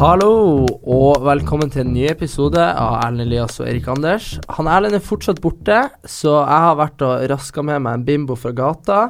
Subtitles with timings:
[0.00, 4.30] Hallo, og velkommen til en ny episode av Erlend Elias og Erik Anders.
[4.56, 5.76] Han Erlend er fortsatt borte,
[6.08, 9.00] så jeg har vært og raska med meg en bimbo fra gata.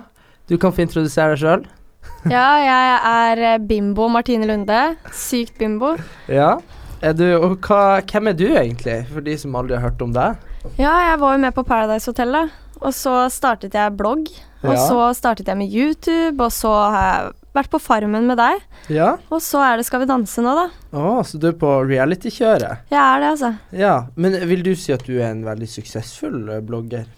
[0.51, 1.63] Du kan få introdusere deg sjøl.
[2.27, 4.81] Ja, jeg er eh, bimbo Martine Lunde.
[5.15, 5.93] Sykt bimbo.
[6.27, 6.57] Ja.
[7.07, 10.11] Er du, og hva, hvem er du egentlig, for de som aldri har hørt om
[10.17, 10.43] deg?
[10.75, 12.49] Ja, jeg var jo med på Paradise Hotel, da.
[12.81, 14.27] Og så startet jeg blogg.
[14.65, 14.83] Og Ja.
[14.91, 18.61] så startet jeg med YouTube, og så har jeg vært på Farmen med deg.
[18.93, 19.13] Ja.
[19.33, 20.67] Og så er det Skal vi danse nå, da.
[20.97, 22.87] Å, så du er på reality-kjøret?
[22.93, 23.53] Jeg er det, altså.
[23.77, 23.95] Ja.
[24.15, 27.09] Men vil du si at du er en veldig suksessfull eh, blogger?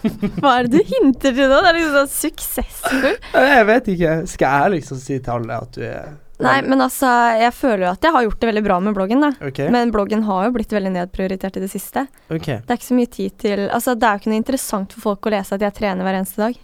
[0.40, 1.60] Hva er det du hinter til nå?
[1.60, 3.16] Det er liksom sånn suksessfull.
[3.52, 4.16] Jeg vet ikke.
[4.30, 7.04] Skal jeg liksom si til alle at du er Nei, men altså,
[7.36, 9.28] jeg føler jo at jeg har gjort det veldig bra med bloggen, da.
[9.44, 9.58] OK.
[9.74, 12.06] Men bloggen har jo blitt veldig nedprioritert i det siste.
[12.32, 12.46] ok.
[12.64, 15.04] Det er ikke så mye tid til Altså, det er jo ikke noe interessant for
[15.10, 16.56] folk å lese at jeg trener hver eneste dag.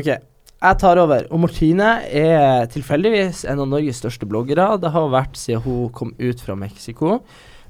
[0.00, 0.10] Ok,
[0.60, 1.24] jeg tar over.
[1.32, 4.66] Og Martine er tilfeldigvis en av Norges største bloggere.
[4.80, 7.20] Det har vært siden hun kom ut fra Mexico.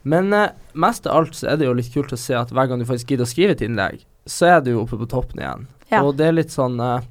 [0.03, 2.71] Men eh, mest av alt så er det jo litt kult å se at hver
[2.71, 5.67] gang du faktisk gidder å skrive et innlegg, så er du oppe på toppen igjen.
[5.91, 6.03] Ja.
[6.03, 7.05] Og det er litt sånn eh,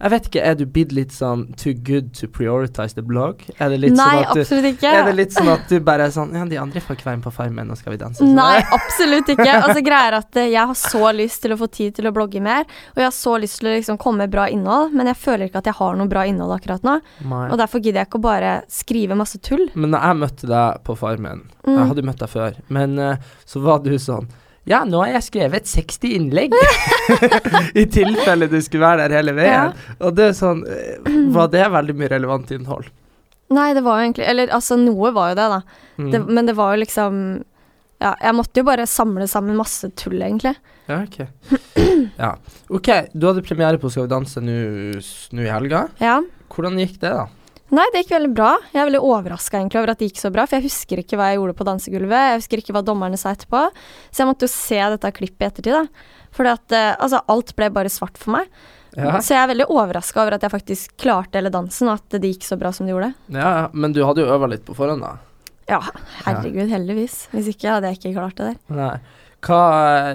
[0.00, 3.42] Jeg vet ikke, er du blitt litt sånn too good to prioritize the blog?
[3.58, 4.92] Er det litt Nei, sånn at du absolutt ikke.
[4.94, 7.20] er det litt sånn at du bare er sånn Ja, de andre får ikke være
[7.20, 8.22] med på Farmen, nå skal vi danse.
[8.22, 8.34] Sånn.
[8.38, 9.48] Nei, absolutt ikke.
[9.58, 12.40] Altså greier at eh, Jeg har så lyst til å få tid til å blogge
[12.44, 12.64] mer,
[12.94, 15.48] og jeg har så lyst til å liksom komme med bra innhold, men jeg føler
[15.50, 16.98] ikke at jeg har noe bra innhold akkurat nå.
[17.26, 17.44] Nei.
[17.50, 19.66] Og derfor gidder jeg ikke å bare skrive masse tull.
[19.74, 21.74] Men da jeg møtte deg på Farmen Mm.
[21.76, 24.28] Jeg hadde jo møtt deg før, men eh, så var du sånn
[24.68, 26.54] Ja, nå har jeg skrevet 60 innlegg.
[27.80, 29.76] I tilfelle du skulle være der hele veien.
[29.98, 30.98] Og det er sånn eh,
[31.32, 32.90] Var det veldig mye relevant innhold?
[33.54, 35.60] Nei, det var jo egentlig Eller altså, noe var jo det, da.
[35.96, 36.10] Mm.
[36.12, 37.22] Det, men det var jo liksom
[38.02, 40.54] Ja, jeg måtte jo bare samle sammen masse tull, egentlig.
[40.90, 41.22] Ja, ok.
[42.18, 42.36] Ja.
[42.70, 45.86] OK, du hadde premiere på Skal vi danse nå i helga.
[46.02, 46.20] Ja.
[46.52, 47.26] Hvordan gikk det, da?
[47.74, 48.54] Nei, det gikk veldig bra.
[48.72, 51.26] Jeg er veldig overraska over at det gikk så bra, for jeg husker ikke hva
[51.30, 52.24] jeg gjorde på dansegulvet.
[52.30, 53.66] Jeg husker ikke hva dommerne sa etterpå.
[54.08, 56.16] Så jeg måtte jo se dette klippet i ettertid, da.
[56.32, 58.48] For eh, altså, alt ble bare svart for meg.
[58.96, 62.16] Ja, Så jeg er veldig overraska over at jeg faktisk klarte hele dansen, og at
[62.16, 63.12] det gikk så bra som det gjorde.
[63.36, 63.68] ja.
[63.76, 65.18] Men du hadde jo øva litt på forhånd, da.
[65.68, 65.82] Ja,
[66.24, 67.26] herregud, heldigvis.
[67.34, 68.60] Hvis ikke hadde jeg ikke klart det der.
[68.72, 68.94] Nei.
[69.44, 69.58] Hva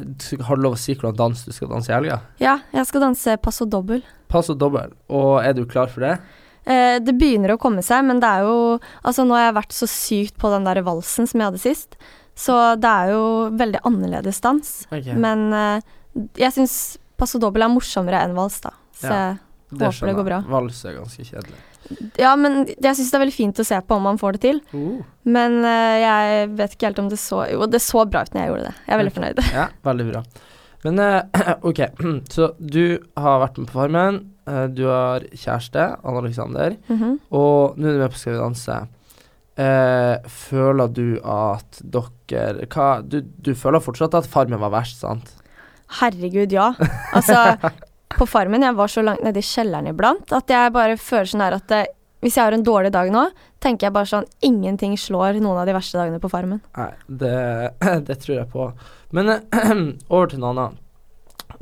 [0.02, 2.24] eh, Har du lov å si hvordan dans du skal danse i helga?
[2.42, 4.02] Ja, jeg skal danse passo dobbel.
[4.34, 4.98] Passo dobbel.
[5.14, 6.18] Og er du klar for det?
[6.66, 8.60] Eh, det begynner å komme seg, men det er jo
[9.04, 11.98] Altså, nå har jeg vært så sykt på den der valsen som jeg hadde sist,
[12.40, 13.26] så det er jo
[13.60, 14.72] veldig annerledes dans.
[14.90, 15.18] Okay.
[15.20, 15.92] Men eh,
[16.40, 16.78] jeg syns
[17.20, 18.74] passo dobbel er morsommere enn vals, da.
[18.96, 19.36] Så Ja,
[19.74, 20.40] jeg håper det går bra.
[20.50, 21.62] Vals er ganske kjedelig.
[22.16, 24.44] Ja, men jeg syns det er veldig fint å se på om man får det
[24.46, 24.62] til.
[24.72, 25.04] Uh.
[25.28, 28.46] Men eh, jeg vet ikke helt om det så Jo, det så bra ut når
[28.46, 28.76] jeg gjorde det.
[28.88, 29.46] Jeg er veldig fornøyd.
[29.60, 30.24] Ja, veldig bra.
[30.84, 31.04] Men
[31.70, 31.84] OK,
[32.34, 32.86] så du
[33.20, 34.24] har vært med på Farmen.
[34.48, 37.20] Eh, du har kjæreste, Anne Alexander, Mhm.
[37.32, 38.82] og nå er du med på Skal vi danse.
[39.54, 45.30] Uh, føler du at dere hva, du, du føler fortsatt at Farmen var verst, sant?
[46.00, 46.72] Herregud, ja.
[47.14, 47.38] Altså,
[48.18, 51.46] på Farmen, jeg var så langt nede i kjelleren iblant at jeg bare føler sånn
[51.46, 51.84] her at det,
[52.26, 53.28] hvis jeg har en dårlig dag nå,
[53.62, 56.64] tenker jeg bare sånn Ingenting slår noen av de verste dagene på Farmen.
[56.80, 57.38] Nei, det,
[58.10, 58.72] det tror jeg på.
[59.14, 59.74] Men eh,
[60.16, 60.80] over til noe annet.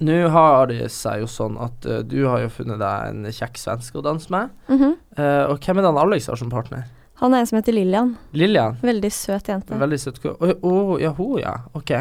[0.02, 3.60] Nå har det seg jo sånn at uh, du har jo funnet deg en kjekk
[3.62, 4.50] svenske å danse med.
[4.68, 4.94] Mm -hmm.
[5.20, 6.84] uh, og hvem er det han Alex har som partner?
[7.22, 8.18] Han er en som heter Lillian.
[8.34, 8.78] Lillian?
[8.82, 9.78] Veldig søt jente.
[9.78, 10.18] Veldig søt.
[10.26, 11.58] Å, å, ja, hun, ja.
[11.74, 11.92] Ok.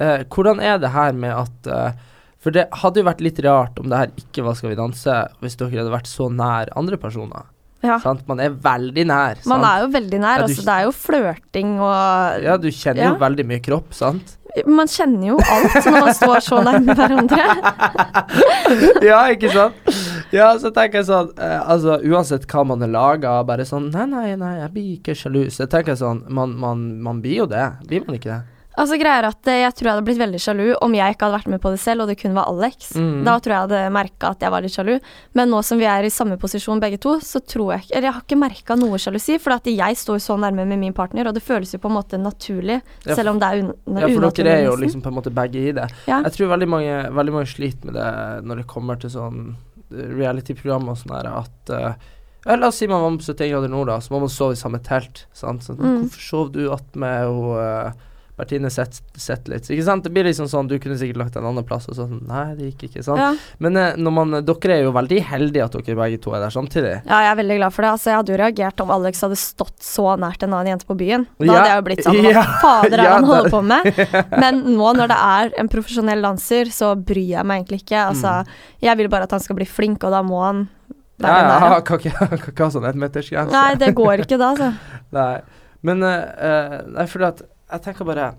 [0.00, 1.94] Uh, hvordan er det her med at
[2.38, 5.28] For det hadde jo vært litt rart om det her ikke var Skal vi danse,
[5.40, 7.42] hvis dere hadde vært så nær andre personer.
[7.82, 7.98] Ja.
[8.02, 8.24] Sant?
[8.26, 9.38] Man er veldig nær.
[9.46, 10.40] Man er jo veldig nær.
[10.40, 13.10] Ja, du- altså, det er jo flørting og Ja, du kjenner Ja.
[13.10, 14.36] jo veldig mye kropp, sant?
[14.66, 17.44] Man kjenner jo alt når man står så nærme hverandre.
[19.10, 19.90] ja, ikke sant?
[20.34, 24.04] Ja, så tenker jeg sånn eh, Altså, uansett hva man er laga, bare sånn Nei,
[24.10, 25.46] nei, nei, jeg blir ikke sjalu.
[25.52, 27.64] Så jeg tenker sånn Man, man, man blir jo det.
[27.88, 28.57] Blir man ikke det?
[28.78, 31.38] Altså greier at eh, Jeg tror jeg hadde blitt veldig sjalu om jeg ikke hadde
[31.40, 32.92] vært med på det selv, og det kun var Alex.
[32.94, 33.24] Mm.
[33.26, 34.92] Da tror jeg hadde merka at jeg var litt sjalu.
[35.34, 38.08] Men nå som vi er i samme posisjon begge to, så tror jeg ikke Eller
[38.08, 41.26] jeg har ikke merka noe sjalusi, for at jeg står så nærme med min partner,
[41.28, 44.06] og det føles jo på en måte naturlig, Ja, selv om det er un Ja,
[44.06, 44.44] for unaturlig.
[44.44, 45.88] dere er jo liksom på en måte begge i det.
[46.06, 46.22] Ja.
[46.22, 48.12] Jeg tror veldig mange, veldig mange sliter med det
[48.46, 49.40] når det kommer til sånn
[49.90, 52.14] eh, reality-program og sånn her, at uh,
[52.48, 54.60] La oss si man var på 71 grader nord, da, så må man sove i
[54.60, 55.26] samme telt.
[55.36, 55.66] Sant?
[55.66, 56.04] Så, Mm.
[56.06, 57.92] Hvorfor sov du attmed hun
[58.38, 59.66] uh, sett, sett litt.
[59.70, 60.04] Ikke sant?
[60.06, 62.70] Det blir liksom sånn, du kunne sikkert lagt en annen plass, og sånn Nei, det
[62.70, 63.02] gikk ikke.
[63.06, 63.20] Sant?
[63.20, 63.30] Ja.
[63.62, 66.94] Men eh, man, dere er jo veldig heldige at dere begge to er der samtidig.
[67.08, 67.92] Ja, jeg er veldig glad for det.
[67.96, 70.96] Altså, jeg hadde jo reagert om Alex hadde stått så nært en annen jente på
[70.98, 71.26] byen.
[71.38, 73.62] Da Ja, hadde jeg jo blitt sånn Hva fader er det ja, han holder på
[73.74, 74.02] med?
[74.44, 78.08] Men nå når det er en profesjonell danser, så bryr jeg meg egentlig ikke.
[78.14, 78.34] Altså,
[78.84, 80.66] jeg vil bare at han skal bli flink, og da må han
[81.18, 81.68] være ja, nære.
[81.82, 82.08] der.
[82.08, 83.54] Ja, hva, ha sånn ettmetersgrense.
[83.54, 85.04] Nei, det går ikke da, altså.
[85.16, 85.32] Nei.
[85.86, 88.30] Men eh, eh, Nei, fordi at jeg tenker bare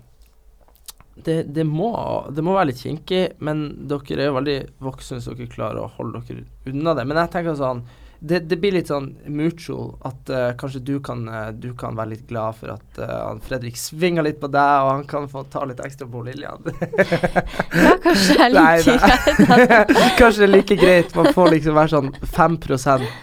[1.24, 1.90] det, det, må,
[2.32, 5.90] det må være litt kinkig, men dere er jo veldig voksne, så dere klarer å
[5.98, 7.04] holde dere unna det.
[7.08, 7.82] Men jeg tenker sånn
[8.20, 12.10] Det, det blir litt sånn mutual at uh, kanskje du kan, uh, du kan være
[12.10, 15.64] litt glad for at uh, Fredrik svinger litt på deg, og han kan få ta
[15.64, 16.60] litt ekstra på Lillian.
[17.80, 19.96] Ja, kanskje det er Nei, like greit.
[20.20, 21.16] kanskje det er like greit.
[21.16, 22.60] Man får liksom være sånn 5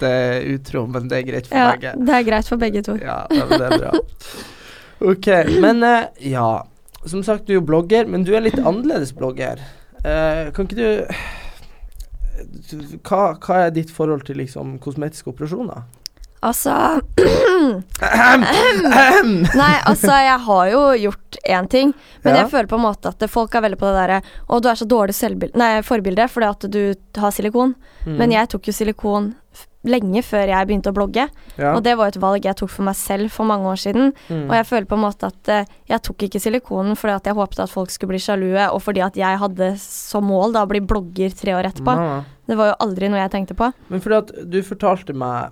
[0.09, 1.93] eh, utro, men det er greit for Ja, begge.
[2.09, 2.97] det er greit for begge to.
[2.97, 3.97] Ja, ja, det er bra.
[5.01, 5.27] Ok,
[5.61, 6.65] men eh, ja.
[7.05, 9.59] Som sagt, du er jo blogger, men du er litt annerledes blogger.
[10.03, 11.05] Eh, kan ikke du
[12.69, 15.83] du- hva, hva er ditt forhold til liksom kosmetiske operasjoner?
[16.45, 16.73] Altså
[19.57, 22.41] Nei, altså, jeg har jo gjort én ting, men Ja.
[22.43, 24.75] jeg føler på en måte at folk er veldig på det derre Å, du er
[24.75, 27.75] så dårlig selvbil- nei, forbilde fordi at du har silikon.
[28.05, 28.17] Mm.
[28.17, 31.27] Men jeg tok jo silikon f- lenge før jeg begynte å blogge.
[31.57, 31.73] ja.
[31.75, 34.13] Og det var et valg jeg tok for meg selv for mange år siden.
[34.29, 34.47] mm.
[34.49, 37.37] Og jeg føler på en måte at eh, jeg tok ikke silikonen fordi at jeg
[37.37, 40.71] håpet at folk skulle bli sjalue, og fordi at jeg hadde som mål da å
[40.71, 41.93] bli blogger tre år etterpå.
[41.93, 42.17] Ja.
[42.47, 43.69] Det var jo aldri noe jeg tenkte på.
[43.91, 45.51] Men fordi at du fortalte meg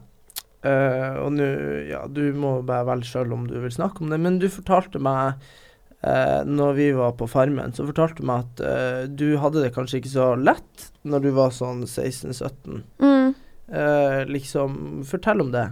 [0.64, 1.48] uh, Og nå
[1.90, 5.02] Ja, du må bare velge sjøl om du vil snakke om det, men du fortalte
[5.04, 5.42] meg
[6.06, 9.74] uh, når vi var på Farmen, så fortalte du meg at uh, du hadde det
[9.76, 12.80] kanskje ikke så lett når du var sånn 16-17.
[13.04, 13.36] Mm.
[13.68, 15.70] Eh, liksom Fortell om det.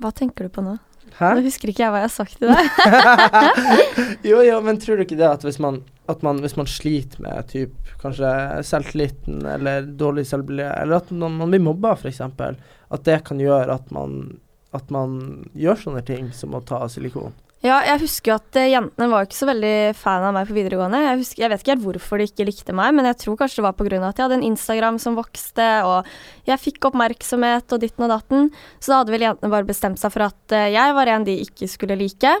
[0.00, 0.76] Hva tenker du på nå?
[1.16, 1.32] Hæ?
[1.34, 4.20] Nå husker ikke jeg hva jeg har sagt til deg.
[4.30, 5.80] jo, jo, men tror du ikke det at hvis man,
[6.12, 8.30] at man, hvis man sliter med typ, kanskje
[8.68, 13.74] selvtilliten eller dårlig selvbilde, eller at man, man blir mobba f.eks., at det kan gjøre
[13.74, 14.38] at man,
[14.76, 15.18] at man
[15.58, 17.34] gjør sånne ting som å ta silikon?
[17.60, 20.54] Ja, jeg husker jo at eh, jentene var ikke så veldig fan av meg på
[20.56, 21.02] videregående.
[21.04, 23.60] Jeg, husker, jeg vet ikke helt hvorfor de ikke likte meg, men jeg tror kanskje
[23.60, 23.98] det var pga.
[23.98, 26.08] at jeg hadde en Instagram som vokste, og
[26.48, 28.48] jeg fikk oppmerksomhet og ditten og datten.
[28.80, 31.34] Så da hadde vel jentene bare bestemt seg for at eh, jeg var en de
[31.44, 32.32] ikke skulle like.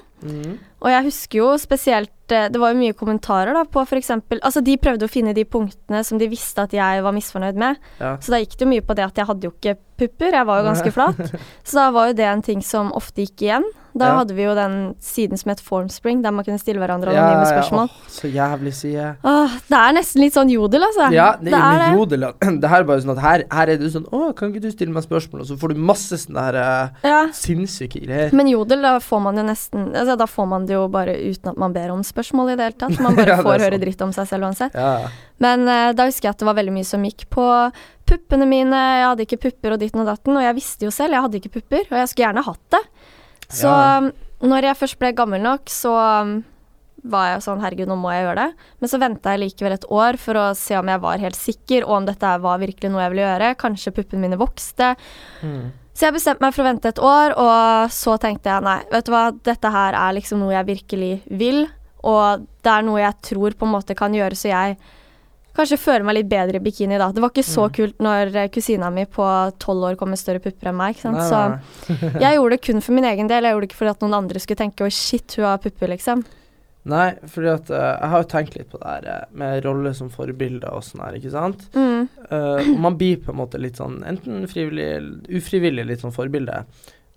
[0.80, 4.10] Og jeg husker jo spesielt eh, Det var jo mye kommentarer da på f.eks.
[4.40, 7.76] Altså, de prøvde å finne de punktene som de visste at jeg var misfornøyd med.
[8.00, 8.14] Ja.
[8.24, 10.48] Så da gikk det jo mye på det at jeg hadde jo ikke pupper, jeg
[10.48, 11.22] var jo ganske flat.
[11.68, 13.68] Så da var jo det en ting som ofte gikk igjen.
[13.94, 14.16] Da Ja.
[14.20, 17.88] hadde vi jo den siden som het Formspring, der man kunne stille hverandre anonyme spørsmål.
[17.90, 19.16] Oh, så jævlig side.
[19.24, 21.10] Åh, det er nesten litt sånn jodel, altså.
[21.12, 21.98] Ja, det, det er det.
[21.98, 22.26] jodel
[22.60, 24.70] Det her er bare sånn at her, her er du sånn Å, kan ikke du
[24.70, 25.40] stille meg spørsmål?
[25.42, 27.20] Og så får du masse sånne her uh, Ja.
[27.32, 28.32] sinnssyke greier.
[28.36, 31.50] Men jodel, da får man jo nesten Altså, da får man det jo bare uten
[31.50, 33.00] at man ber om spørsmål i det hele tatt.
[33.00, 34.74] Man bare Ja, får høre dritt om seg selv uansett.
[34.74, 35.08] Ja.
[35.40, 37.46] Men uh, da husker jeg at det var veldig mye som gikk på
[38.10, 38.74] puppene mine.
[38.74, 41.38] Jeg hadde ikke pupper og ditten og datten, og jeg visste jo selv, jeg hadde
[41.40, 42.80] ikke pupper, og jeg skulle gjerne hatt det.
[43.50, 43.98] Så Ja.
[43.98, 44.12] um,
[44.46, 45.92] når jeg først ble gammel nok, så
[46.22, 46.44] um,
[47.04, 48.68] var jeg sånn herregud, nå må jeg gjøre det.
[48.80, 51.84] Men så venta jeg likevel et år for å se om jeg var helt sikker,
[51.88, 53.54] og om dette var virkelig noe jeg ville gjøre.
[53.60, 54.94] Kanskje puppene mine vokste.
[55.42, 55.72] Mm.
[55.96, 59.04] Så jeg bestemte meg for å vente et år, og så tenkte jeg nei, vet
[59.08, 61.66] du hva, dette her er liksom noe jeg virkelig vil,
[62.08, 64.78] og det er noe jeg tror på en måte kan gjøre så jeg
[65.56, 67.10] kanskje føle meg litt bedre i bikini da.
[67.14, 69.26] Det var ikke så kult når eh, kusina mi på
[69.62, 71.20] tolv år kom med større pupper enn meg, ikke sant.
[71.20, 73.94] Nei, så jeg gjorde det kun for min egen del, jeg gjorde det ikke fordi
[73.94, 76.22] at noen andre skulle tenke oi, shit, hun har pupper, liksom.
[76.90, 79.92] nei, fordi at uh, jeg har jo tenkt litt på det her eh, med rolle
[79.96, 81.66] som forbilder og sånn her, ikke sant.
[81.76, 82.06] Mm.
[82.30, 86.62] Uh, man blir på en måte litt sånn enten frivillig eller ufrivillig litt sånn forbilde.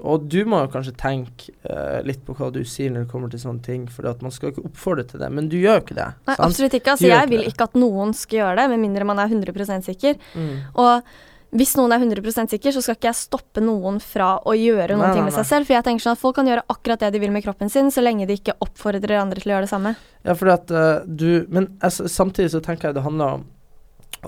[0.03, 3.31] Og du må jo kanskje tenke uh, litt på hva du sier når det kommer
[3.31, 5.99] til sånne ting, for man skal ikke oppfordre til det, men du gjør jo ikke
[5.99, 6.09] det.
[6.27, 6.47] Nei, sant?
[6.49, 6.95] absolutt ikke.
[6.95, 7.53] Altså, jeg ikke vil det.
[7.53, 10.19] ikke at noen skal gjøre det, med mindre man er 100 sikker.
[10.35, 10.57] Mm.
[10.83, 11.13] Og
[11.53, 15.05] hvis noen er 100 sikker, så skal ikke jeg stoppe noen fra å gjøre noen
[15.05, 15.69] Nei, ting med seg selv.
[15.69, 17.91] For jeg tenker sånn at folk kan gjøre akkurat det de vil med kroppen sin,
[17.93, 19.93] så lenge de ikke oppfordrer andre til å gjøre det samme.
[20.25, 23.45] Ja, fordi at uh, du Men altså, samtidig så tenker jeg det handler om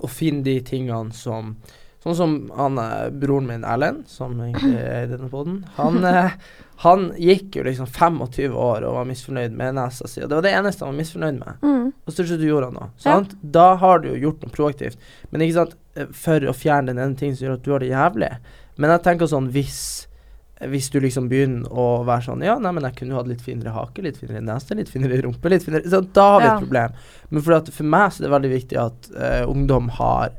[0.06, 1.56] å finne de tingene som
[2.06, 5.64] Sånn som han eh, broren min Erlend, som egentlig er i denne poden.
[5.80, 6.36] Han, eh,
[6.84, 10.46] han gikk jo liksom 25 år og var misfornøyd med nesa si, og det var
[10.46, 11.64] det eneste han var misfornøyd med.
[11.66, 11.88] Mm.
[12.06, 12.92] Og så til du gjorde han noe.
[13.08, 13.18] Ja.
[13.58, 15.02] Da har du jo gjort noe proaktivt.
[15.32, 17.82] Men ikke sant, eh, for å fjerne den ene tingen som gjør at du har
[17.82, 18.34] det jævlig.
[18.78, 19.80] Men jeg tenker sånn hvis
[20.72, 23.42] hvis du liksom begynner å være sånn Ja, nei, men jeg kunne jo hatt litt
[23.44, 26.54] finere hake, litt finere nese, litt finere rumpe, litt finere så Da har vi Ja.
[26.54, 26.94] et problem.
[27.30, 30.32] Men for, at, for meg så er det veldig viktig at uh, ungdom har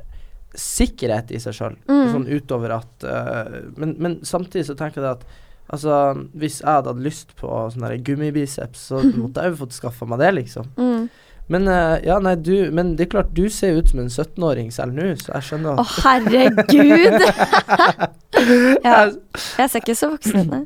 [0.55, 1.75] sikkerhet i seg sjøl.
[1.89, 2.05] Mm.
[2.13, 5.27] Sånn utover at uh, men, men samtidig så tenker jeg at
[5.67, 5.91] Altså,
[6.31, 10.21] hvis jeg hadde hatt lyst på sånn gummibiceps, så måtte jeg jo fått skaffa meg
[10.23, 10.69] det, liksom.
[10.79, 11.09] Mm.
[11.51, 14.67] Men eh, ja, nei, du Men det er klart, du ser ut som en 17-åring
[14.75, 17.21] selv nå, så jeg skjønner at Å, herregud!
[18.87, 20.63] ja, jeg ser ikke så voksen ut, nei.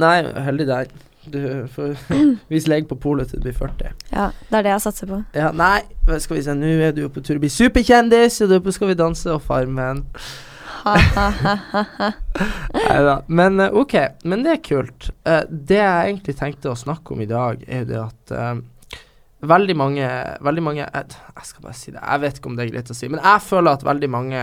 [0.00, 0.14] Nei,
[0.48, 0.94] heldig deg.
[1.24, 1.92] Du får
[2.50, 3.92] vise lege på polet til du blir 40.
[4.10, 5.18] Ja, det er det jeg satser på.
[5.38, 5.82] Ja, nei,
[6.18, 8.64] skal vi se, nå er du jo på tur å bli superkjendis, og du er
[8.64, 10.02] på Skal vi danse og Farmen.
[12.74, 13.22] Neida.
[13.26, 13.94] Men eh, ok,
[14.26, 15.10] men det er kult.
[15.22, 18.56] Eh, det jeg egentlig tenkte å snakke om i dag, er det at eh,
[19.46, 20.08] veldig mange
[20.42, 22.90] Veldig mange jeg, jeg skal bare si det, jeg vet ikke om det er greit
[22.90, 24.42] å si, men jeg føler at veldig mange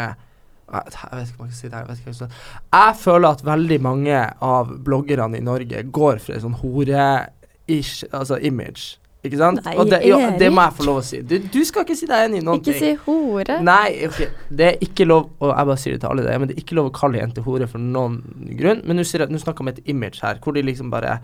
[0.73, 1.81] jeg jeg vet ikke om jeg skal si det.
[1.81, 2.39] Jeg, ikke hva jeg,
[2.77, 4.23] jeg føler at veldig mange
[4.53, 8.99] av bloggerne i Norge går for en sånn hore-ish, altså image.
[9.19, 9.59] Ikke sant?
[9.65, 11.17] Nei, det, jo, det må jeg få lov å si.
[11.27, 12.79] Du, du skal ikke si deg enig i noen Ikke ting.
[12.79, 13.57] si hore.
[13.67, 14.29] Nei, okay.
[14.47, 16.61] det er ikke lov Og jeg bare sier det til alle, det, men det er
[16.63, 18.21] ikke lov å kalle jenter hore for noen
[18.61, 18.79] grunn.
[18.87, 21.19] Men jeg- nå snakker vi om et image her, hvor de liksom bare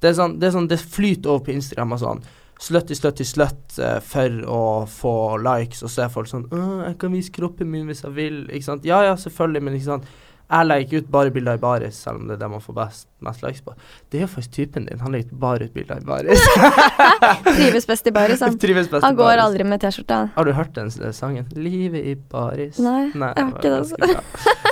[0.00, 2.20] Det er sånn, det, er sånn, det flyter over på Instagram og sånn.
[2.58, 7.12] Slutty, slutty, slutt eh, for å få likes, og så er folk sånn 'Jeg kan
[7.12, 8.84] vise kroppen min hvis jeg vil.' Ikke sant?
[8.84, 10.04] Ja ja, selvfølgelig, men ikke sant.
[10.48, 12.74] Jeg legger ikke ut bare bilder i baris, selv om det er det man får
[12.74, 13.74] best, mest likes på.
[14.08, 15.00] Det er jo faktisk typen din.
[15.04, 16.40] Han legger bare ut bilder i baris.
[17.58, 18.56] Trives best i baris, han.
[18.78, 19.42] Best Han går baris.
[19.44, 20.30] aldri med T-skjorte.
[20.34, 21.44] Har du hørt den sangen?
[21.52, 22.80] 'Livet i baris'?
[22.80, 23.96] Nei, jeg har ikke det, altså.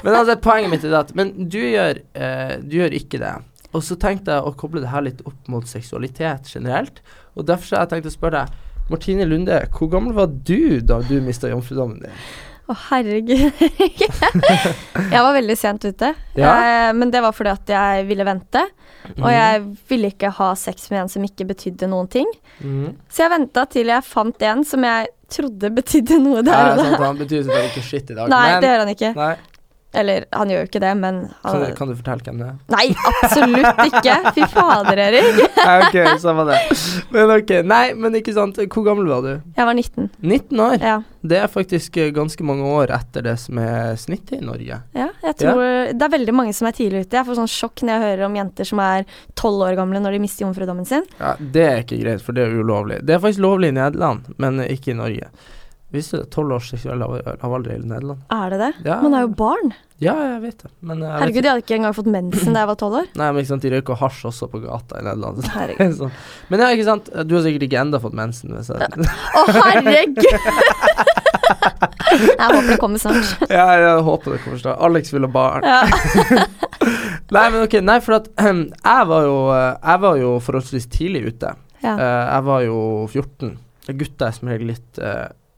[0.03, 3.35] Men altså, poenget mitt er det at Men du gjør, eh, du gjør ikke det.
[3.75, 7.03] Og så tenkte jeg å koble det her litt opp mot seksualitet generelt.
[7.35, 11.01] Og derfor har jeg tenkt å spørre deg Martine Lunde, hvor gammel var du da
[11.03, 12.21] du mista jomfrudommen din?
[12.67, 13.61] Å, herregud.
[15.15, 16.13] jeg var veldig sent ute.
[16.35, 16.55] Ja.
[16.59, 18.63] Jeg, men det var fordi at jeg ville vente.
[19.15, 22.31] Og jeg ville ikke ha sex med en som ikke betydde noen ting.
[22.59, 22.97] Mm.
[23.07, 26.97] Så jeg venta til jeg fant en som jeg trodde betydde noe der og sant,
[26.99, 27.05] da.
[27.05, 29.13] han betyr selvfølgelig ikke shit i dag, Nei, men det gjør han ikke.
[29.17, 29.31] Nei,
[29.97, 32.47] Eller, han gjør jo ikke det, men kan, han, du- kan du fortelle hvem det
[32.51, 32.57] er?
[32.75, 34.17] Nei, absolutt ikke!
[34.37, 35.41] Fy fader, Erik.
[35.67, 36.59] Nei, ok, samme det.
[37.15, 38.61] Men ok, nei, men ikke sant.
[38.73, 39.31] Hvor gammel var du?
[39.57, 40.11] Jeg var 19.
[40.21, 40.77] 19 år.
[40.85, 40.97] Ja.
[41.27, 44.77] Det er faktisk eh, ganske mange år etter det som er snittet i Norge.
[44.95, 45.63] ja jeg tror
[45.97, 47.17] Det er veldig mange som er tidlig ute.
[47.19, 50.15] Jeg får sånn sjokk når jeg hører om jenter som er 12 år gamle når
[50.15, 51.03] de mister jomfrudommen sin.
[51.19, 53.01] Ja, Det er ikke greit, for det er ulovlig.
[53.09, 55.33] Det er faktisk lovlig i Nederland, men ikke i Norge.
[55.95, 58.23] Visste du tolv års seksuell lav- lavalder i Nederland?
[58.35, 58.71] Er det det?
[58.89, 58.97] Ja.
[59.03, 59.71] Man er jo barn.
[60.03, 60.71] Ja, jeg vet det.
[60.85, 62.97] Men eh, jeg Herregud, vet jeg hadde ikke engang fått mensen da jeg var 12
[62.99, 63.07] år.
[63.17, 65.47] Nei, men ikke sant, de røyker hasj også på gata i Nederland.
[65.81, 66.13] er sånn.
[66.53, 67.09] Men ja, ikke sant.
[67.25, 68.53] Du har sikkert ikke enda fått mensen.
[68.59, 69.07] Hvis jeg...
[69.41, 70.21] Å, herregud!
[72.37, 73.49] jeg håper det kommer snart.
[73.49, 74.85] ja, jeg håper det kommer snart.
[74.91, 75.65] Alex vil ha barn.
[75.65, 75.81] Ja.
[77.35, 81.33] Nei, men ok, nei, for at jeg var jo eh, Jeg var jo forholdsvis tidlig
[81.33, 81.57] ute.
[81.81, 81.97] Ja.
[81.97, 83.57] Eh, jeg var jo 14.
[83.97, 85.01] Gutta er som regel litt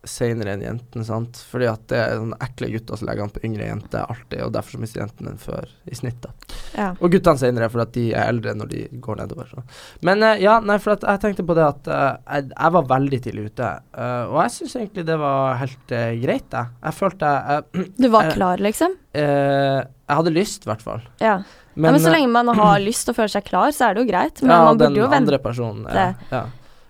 [0.09, 1.41] seinere enn jentene, sant.
[1.50, 4.55] Fordi at det er sånne ekle gutter som legger an på yngre jenter alltid, og
[4.57, 6.33] derfor så mister jentene den før i snitt, da.
[6.75, 6.88] Ja.
[6.97, 9.53] Og guttene senere, fordi at de er eldre når de går nedover.
[9.53, 9.65] Så.
[10.09, 13.23] Men uh, ja, nei, for jeg tenkte på det at uh, jeg, jeg var veldig
[13.29, 13.71] tidlig ute.
[13.99, 16.75] uh, og jeg syns egentlig det var helt greit, jeg.
[16.88, 18.99] Jeg følte jeg Du var klar, liksom?
[19.19, 21.03] Jeg hadde lyst, i hvert fall.
[21.23, 21.41] Ja.
[21.79, 21.93] Men, ja.
[21.93, 24.43] Men så lenge man har lyst og føler seg klar, så er det jo greit.
[24.43, 25.21] Men ja, man den burde jo vente.
[25.23, 25.85] andre personen.
[25.95, 26.47] Ja, ja.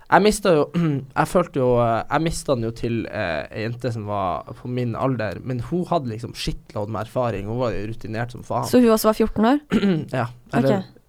[0.09, 0.67] Jeg mista jo
[1.19, 4.71] Jeg følte jo eh, Jeg mista den jo til eh, ei jente som var på
[4.71, 7.49] min alder, men hun hadde liksom shitload med erfaring.
[7.49, 8.67] Hun var jo rutinert som faen.
[8.69, 9.59] Så hun også var 14 år?
[10.19, 10.29] ja.
[10.53, 11.03] Eller okay.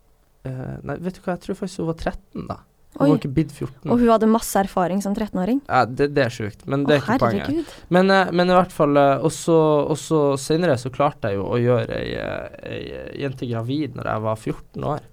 [0.50, 2.58] eh, Nei, vet du hva, jeg tror faktisk hun var 13, da.
[2.98, 3.10] Hun Oi.
[3.12, 3.86] var ikke bidd 14.
[3.86, 5.60] Og hun hadde masse erfaring som 13-åring?
[5.68, 7.76] Ja, det, det er sjukt, men det er Å, ikke poenget.
[7.94, 11.60] Men, eh, men i hvert fall eh, Og så senere så klarte jeg jo å
[11.60, 12.18] gjøre ei,
[12.66, 12.82] ei
[13.22, 15.08] jente gravid når jeg var 14 år.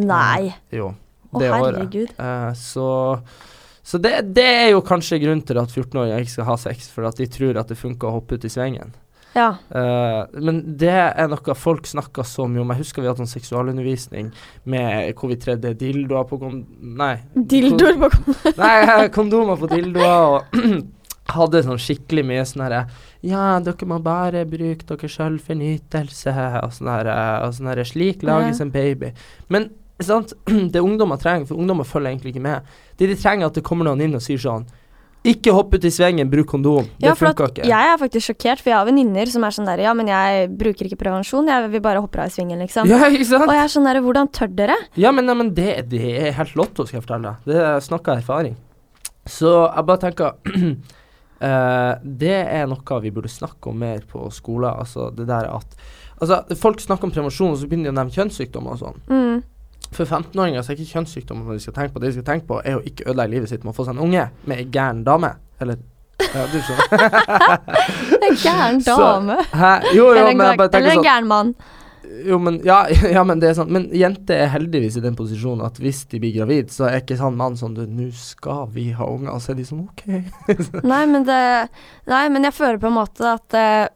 [0.00, 0.50] Nei.
[0.72, 0.94] Jo,
[1.30, 1.64] Å, det året.
[1.64, 2.14] herregud.
[2.18, 2.90] Eh, så
[3.90, 7.08] så det, det er jo kanskje grunnen til at 14-åringer ikke skal ha sex, for
[7.08, 8.92] at de tror at det funker å hoppe ut i svingen.
[9.32, 9.54] Ja.
[9.70, 12.72] Uh, men det er noe folk snakker så mye om.
[12.74, 14.32] Jeg husker vi hadde en seksualundervisning
[14.70, 16.64] med hvor vi tredde dildoer på kon...
[16.98, 17.16] Nei.
[17.34, 18.40] Dildoer på kon...
[18.62, 20.56] Nei, eh, kondomer på dildoer og
[21.36, 22.80] hadde sånn skikkelig mye sånn herre
[23.22, 26.34] Ja, dere må bare bruke dere sjøl for nytelse
[26.64, 29.12] og sånn herre sånn Slik lages en baby.
[29.46, 29.70] Men
[30.74, 32.68] det ungdommer trenger, for ungdommer følger egentlig ikke med.
[32.98, 34.66] Det de trenger, er at det kommer noen inn og sier sånn
[35.28, 36.86] Ikke hopp ut i svingen, bruk kondom.
[36.96, 37.66] Det Ja, for funka ikke.
[37.68, 40.48] jeg er faktisk sjokkert, for jeg har venninner som er sånn der Ja, men jeg
[40.62, 42.88] bruker ikke prevensjon, jeg vil bare hoppe av i svingen, liksom.
[42.88, 43.44] Ja, ikke sant?
[43.44, 44.78] Og jeg er sånn der Hvordan tør dere?
[44.96, 47.52] Ja, men, nei, men det, det er helt lotto, skal jeg fortelle deg.
[47.52, 48.56] Det er snakka erfaring.
[49.28, 50.32] Så jeg bare tenker
[51.44, 54.72] uh, Det er noe vi burde snakke om mer på skolen.
[54.72, 55.76] Altså det der at
[56.20, 58.98] Altså, folk snakker om prevensjon, og så begynner de å nevne kjønnssykdommer og sånn.
[59.08, 59.38] Mm.
[59.90, 62.02] For 15-åringer så er ikke kjønnssykdommer de skal tenke på.
[62.02, 63.96] Det de skal tenke på, er å ikke ødelegge livet sitt med å få seg
[63.96, 65.32] en unge med ei gæren dame.
[65.60, 65.80] Eller
[66.20, 67.60] ja, du skjønner.
[68.30, 69.36] En gæren dame.
[69.50, 71.54] Så, Jo, jo, eller en, eller en sånn gæren mann.
[72.26, 72.82] Jo, men ja,
[73.16, 76.20] ja, men det er sånn Men jenter er heldigvis i den posisjonen at hvis de
[76.22, 79.32] blir gravid, så er ikke sånn mann sånn du, nå skal vi ha unger.
[79.34, 80.04] Og så er de sånn OK.
[80.84, 81.40] Nei, men det
[82.10, 83.86] Nei, men jeg føler på en måte at eh,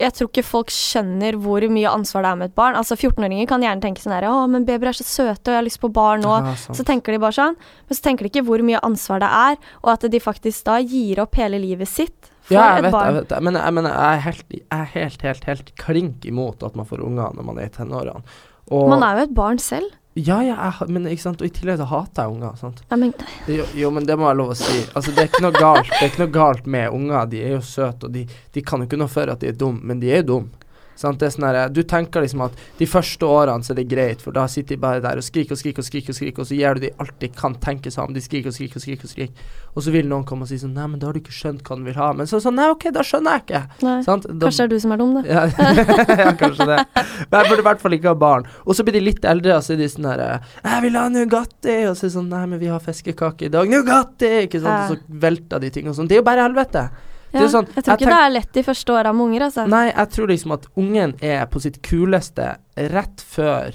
[0.00, 2.78] jeg tror ikke folk skjønner hvor mye ansvar det er med et barn.
[2.80, 5.58] Altså 14-åringer kan gjerne tenke sånn her Å, men babyer er så søte, og jeg
[5.60, 6.32] har lyst på barn nå.
[6.46, 6.54] Ja.
[6.56, 7.56] Så tenker de bare sånn.
[7.86, 10.78] Men så tenker de ikke hvor mye ansvar det er, og at de faktisk da
[10.80, 13.06] gir opp hele livet sitt for Ja, jeg et vet, barn.
[13.10, 13.42] jeg vet det.
[13.46, 16.88] Men, jeg, men jeg er helt, jeg er helt, helt, helt klink imot at man
[16.88, 18.24] får unger når man er i tenårene.
[18.70, 19.92] Og Man er jo et barn selv.
[20.18, 21.42] Ja, ja, jeg, men ikke sant.
[21.42, 22.56] Og i tillegg så hater jeg unger.
[22.58, 22.80] sant.
[22.90, 23.12] Ja, men
[23.46, 24.80] Jo, jo, men det må jeg lov å si.
[24.94, 27.28] Altså, det er ikke noe galt Det er ikke noe galt med unger.
[27.30, 29.60] De er jo søte, og de, de kan jo ikke noe for at de er
[29.60, 30.66] dumme, men de er jo dumme.
[31.00, 31.20] Sant?
[31.20, 34.20] Det er sånn her, du tenker liksom at de første årene så er det greit,
[34.24, 36.50] for da sitter de bare der og skriker og skriker og skriker, og skriker, og
[36.50, 38.14] så gjør du de alt de kan tenke seg om.
[38.16, 39.08] De skriker og skriker og skriker.
[39.08, 41.20] Og skriker Og så vil noen komme og si sånn Nei, men da har du
[41.20, 42.10] ikke skjønt hva den vil ha.
[42.16, 43.60] Men så sånn Nei, OK, da skjønner jeg ikke.
[43.86, 43.96] nei.
[44.06, 44.26] Sant?
[44.28, 45.22] Da, Kanskje det er du som er dum, da.
[45.26, 45.42] ja,
[46.24, 46.78] ja, kanskje det.
[46.94, 48.48] Men jeg burde i hvert fall ikke ha barn.
[48.66, 50.30] Og så blir de litt eldre, og så er de sånn herre
[50.64, 53.52] 'Jeg vil ha Nugatti!' Og så er det sånn 'Nei, men vi har fiskekake i
[53.52, 54.90] dag.' 'Nugatti!' Ikke sant?
[54.90, 56.08] Og så velter de ting og sånn.
[56.08, 56.90] Det er jo bare helvete.
[57.30, 59.44] Det Ja, sånn, jeg tror jeg ikke det er lett de første åra med unger,
[59.46, 59.66] altså.
[59.70, 63.74] Nei, jeg tror liksom at ungen er på sitt kuleste rett før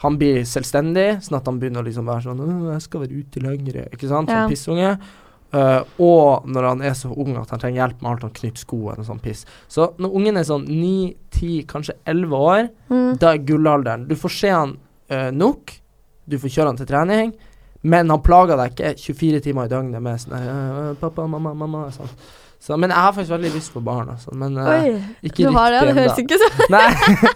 [0.00, 2.38] han blir selvstendig, sånn at han begynner å liksom være sånn
[2.72, 4.28] 'Jeg skal være ute lenger', ikke sant?
[4.28, 4.46] Ja.
[4.46, 4.98] Sånn pissunge.
[5.52, 8.62] Uh, og når han er så ung at han trenger hjelp med alt han knytter
[8.62, 9.44] skoene og sånn piss.
[9.68, 13.18] Så når ungen er sånn 9, 10, kanskje 11 år, Mm.
[13.18, 14.06] da er gullalderen.
[14.06, 14.76] Du får se han
[15.10, 15.72] uh, nok,
[16.28, 17.32] du får kjøre han til trening,
[17.82, 22.08] men han plager deg ikke 24 timer i døgnet med sånn 'Pappa, mamma, mamma' sånn.
[22.60, 24.34] Så, men jeg har faktisk veldig lyst på barn, altså.
[24.36, 24.90] Men uh, Oi,
[25.24, 26.90] ikke du har det, det høres ikke sånn Nei,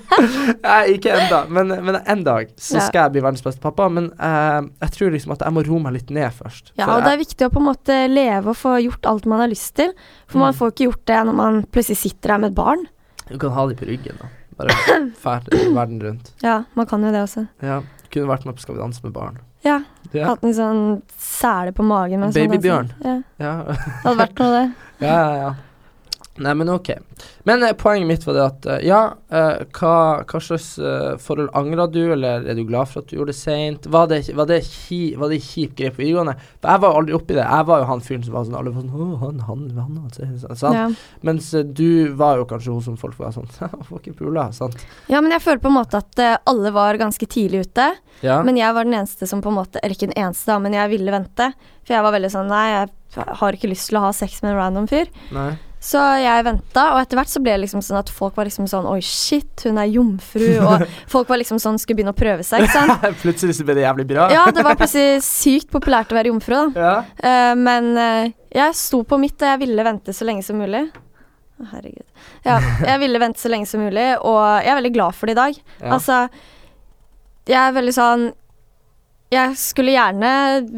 [0.66, 2.82] Nei, ikke enda men, men en dag så Ja.
[2.84, 3.86] skal jeg bli verdens beste pappa.
[3.88, 6.74] Men uh, jeg tror liksom at jeg må roe meg litt ned først.
[6.76, 9.24] Ja, og og det er viktig å på en måte leve og få gjort alt
[9.32, 9.94] man har lyst til.
[10.28, 10.58] For man Mm.
[10.60, 12.84] får ikke gjort det når man plutselig sitter der med et barn.
[13.30, 14.28] du kan ha de på ryggen, da.
[14.60, 14.76] Bare
[15.24, 16.32] ferdig, verden rundt.
[16.44, 17.46] Ja, man kan jo det også.
[17.64, 17.80] Ja.
[18.12, 19.40] Kunne vært med på Skal vi danse med barn.
[19.64, 19.80] Ja,
[20.12, 20.26] Ja.
[20.28, 22.20] hatt en sånn sele på magen.
[22.30, 22.90] Babybjørn.
[23.02, 23.22] danser.
[23.38, 25.06] Ja, Ja, det hadde vært noe, det.
[25.06, 25.36] ja, ja.
[25.40, 25.54] ja.
[26.42, 26.88] Nei, men ok.
[27.46, 29.92] Men eh, poenget mitt var det at eh, ja, eh, hva,
[30.26, 33.38] hva slags eh, forhold angrer du, eller er du glad for at du gjorde det
[33.38, 33.86] seint?
[33.86, 36.34] Var det, var det, ki, var det kjipt grep på videregående?
[36.58, 37.44] For jeg var jo aldri oppi det.
[37.44, 40.00] Jeg var jo han fyren som var sånn Alle var sånn Å, han, han, han,
[40.00, 40.74] han, han Sånn.
[40.80, 40.88] Ja.
[41.26, 43.46] Mens eh, du var jo kanskje hun som folk var sånn
[43.86, 44.82] Får ikke pula, sant?
[45.12, 47.86] ja, men jeg føler på en måte at eh, alle var ganske tidlig ute.
[48.26, 48.40] Ja.
[48.46, 50.74] Men jeg var den eneste som på en måte Eller ikke den eneste, da, men
[50.74, 51.52] jeg ville vente.
[51.84, 54.54] For jeg var veldig sånn Nei, jeg har ikke lyst til å ha sex med
[54.54, 55.10] en random fyr.
[55.34, 55.52] Nei.
[55.84, 58.64] Så jeg venta, og etter hvert så ble det liksom sånn at folk var liksom
[58.70, 60.46] sånn Oi, shit, hun er jomfru.
[60.64, 63.04] Og folk var liksom sånn skulle begynne å prøve seg, ikke sant.
[63.24, 64.30] Plutselig så ble det jævlig bra.
[64.32, 66.86] Ja, det var plutselig sykt populært å være jomfru, da.
[66.86, 66.94] Ja.
[67.20, 70.86] Uh, men uh, jeg sto på mitt, og jeg ville vente så lenge som mulig.
[71.60, 72.06] Å, herregud.
[72.48, 75.36] Ja, jeg ville vente så lenge som mulig, og jeg er veldig glad for det
[75.36, 75.64] i dag.
[75.84, 75.98] Ja.
[75.98, 76.22] Altså,
[77.44, 78.22] jeg er veldig sånn
[79.34, 80.30] Jeg skulle gjerne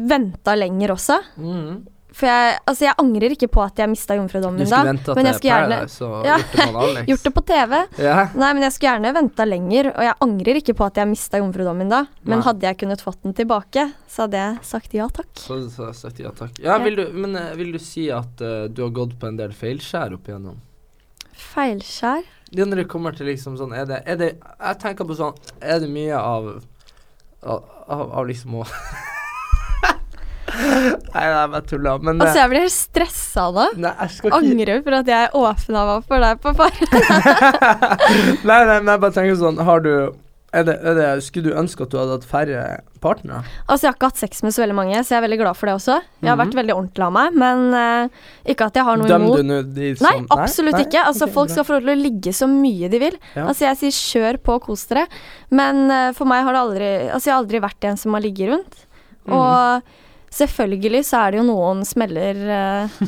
[0.09, 1.21] venta lenger også.
[1.39, 1.77] Mhm.
[2.17, 4.79] For jeg, altså, jeg angrer ikke på at jeg mista jomfrudommen da.
[4.87, 6.37] men jeg til skulle gjerne Paradise og Ja.
[7.11, 7.73] gjort det på TV.
[8.01, 8.15] Ja.
[8.33, 11.37] Nei, men jeg skulle gjerne venta lenger, og jeg angrer ikke på at jeg mista
[11.43, 11.99] jomfrudommen da.
[12.23, 12.45] Men Nei.
[12.47, 15.29] hadde jeg kunnet fått den tilbake, så hadde jeg sagt ja takk.
[15.37, 16.57] Så, så, sagt ja takk.
[16.57, 16.79] Ja, Ja.
[16.83, 19.53] vil du, men eh, vil du si at uh, du har gått på en del
[19.53, 20.57] feilskjær opp igjennom?
[21.37, 22.25] Feilskjær?
[22.55, 25.35] Ja, når det kommer til liksom sånn Er det, er det Jeg tenker på sånn
[25.61, 26.47] Er det mye av
[27.43, 28.63] Av, av, av liksom å
[30.57, 31.95] Nei, nei, bare tulla.
[32.01, 33.65] Men Altså, eh, jeg blir helt stressa nå.
[33.83, 36.79] Nei, jeg skal ikke Angrer for at jeg åpna meg for deg på far.
[38.47, 39.91] Nei, nei, men jeg bare tenker sånn Har du
[40.55, 42.61] er det, er det, Skulle du ønske at du hadde hatt færre
[43.03, 43.41] partnere?
[43.67, 45.57] Altså, jeg har ikke hatt sex med så veldig mange, så jeg er veldig glad
[45.59, 45.97] for det også.
[46.23, 46.43] Jeg har Mhm.
[46.45, 49.43] vært veldig ordentlig av meg, men uh, ikke at jeg har noe Dømmer imot du
[49.51, 50.85] nå de som Nei, absolutt Nei?
[50.87, 51.03] ikke.
[51.03, 51.53] Altså, okay, folk bra.
[51.57, 53.19] skal få lov til å ligge så mye de vil.
[53.35, 53.43] Ja.
[53.51, 55.05] Altså, jeg sier kjør på, kos dere.
[55.51, 58.23] Men uh, for meg har det aldri Altså, jeg har aldri vært en som har
[58.25, 58.81] ligget rundt.
[59.27, 59.35] Mm.
[59.35, 59.93] Og
[60.33, 62.99] selvfølgelig så er det jo noen smeller eh,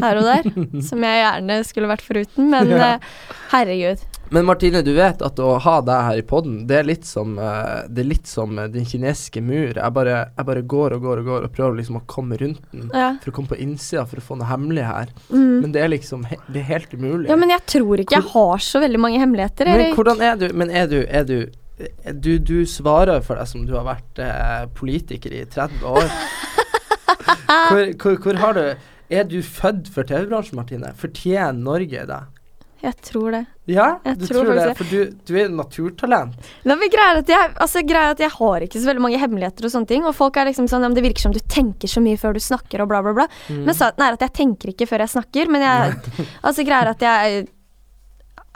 [0.00, 0.48] her og der,
[0.88, 2.94] som jeg gjerne skulle vært foruten, men Ja.
[2.94, 3.12] eh,
[3.52, 4.06] herregud.
[4.30, 7.32] Men Martine, du vet at å ha deg her i poden, det er litt som
[7.42, 9.72] eh, Det er litt som eh, den kinesiske mur.
[9.74, 12.60] Jeg bare, jeg bare går og går og går og prøver liksom å komme rundt
[12.70, 13.08] den Ja.
[13.24, 15.10] for å komme på innsida for å få noe hemmelig her.
[15.32, 15.56] Mm.
[15.64, 17.26] Men det er liksom he det er helt umulig.
[17.28, 19.98] Ja, men jeg tror ikke jeg har så veldig mange hemmeligheter, Men Erik.
[19.98, 21.38] hvordan er du Men er du, er du
[22.04, 26.06] er du, du svarer for deg som du har vært eh, politiker i 30 år.
[27.70, 28.64] hvor, hvor, hvor har du
[29.10, 30.92] Er du født for TV-bransjen, Martine?
[30.98, 32.36] Fortjener Norge deg?
[32.80, 33.40] Jeg tror det.
[33.68, 36.38] Ja, Jeg du tror tror, det, for du, du er naturtalent.
[36.64, 39.20] Nei, men greia er at jeg, altså, er at jeg har ikke så veldig mange
[39.20, 40.06] hemmeligheter og sånne ting.
[40.08, 42.80] Og folk er liksom sånn Det virker som du tenker så mye før du snakker
[42.80, 43.26] og bla, bla, bla.
[43.50, 43.66] Mm.
[43.68, 45.52] Men sannheten er at jeg tenker ikke før jeg snakker.
[45.52, 45.98] Men jeg
[46.40, 47.48] Altså, greia er at jeg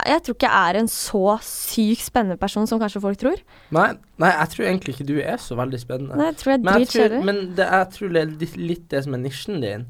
[0.05, 3.43] Jeg tror ikke jeg er en så sykt spennende person som kanskje folk tror.
[3.73, 6.17] Nei, nei, jeg tror egentlig ikke du er så veldig spennende.
[6.19, 8.57] Nei, jeg tror jeg er men jeg tror, men det, jeg tror det er litt,
[8.59, 9.87] litt det som er nisjen din.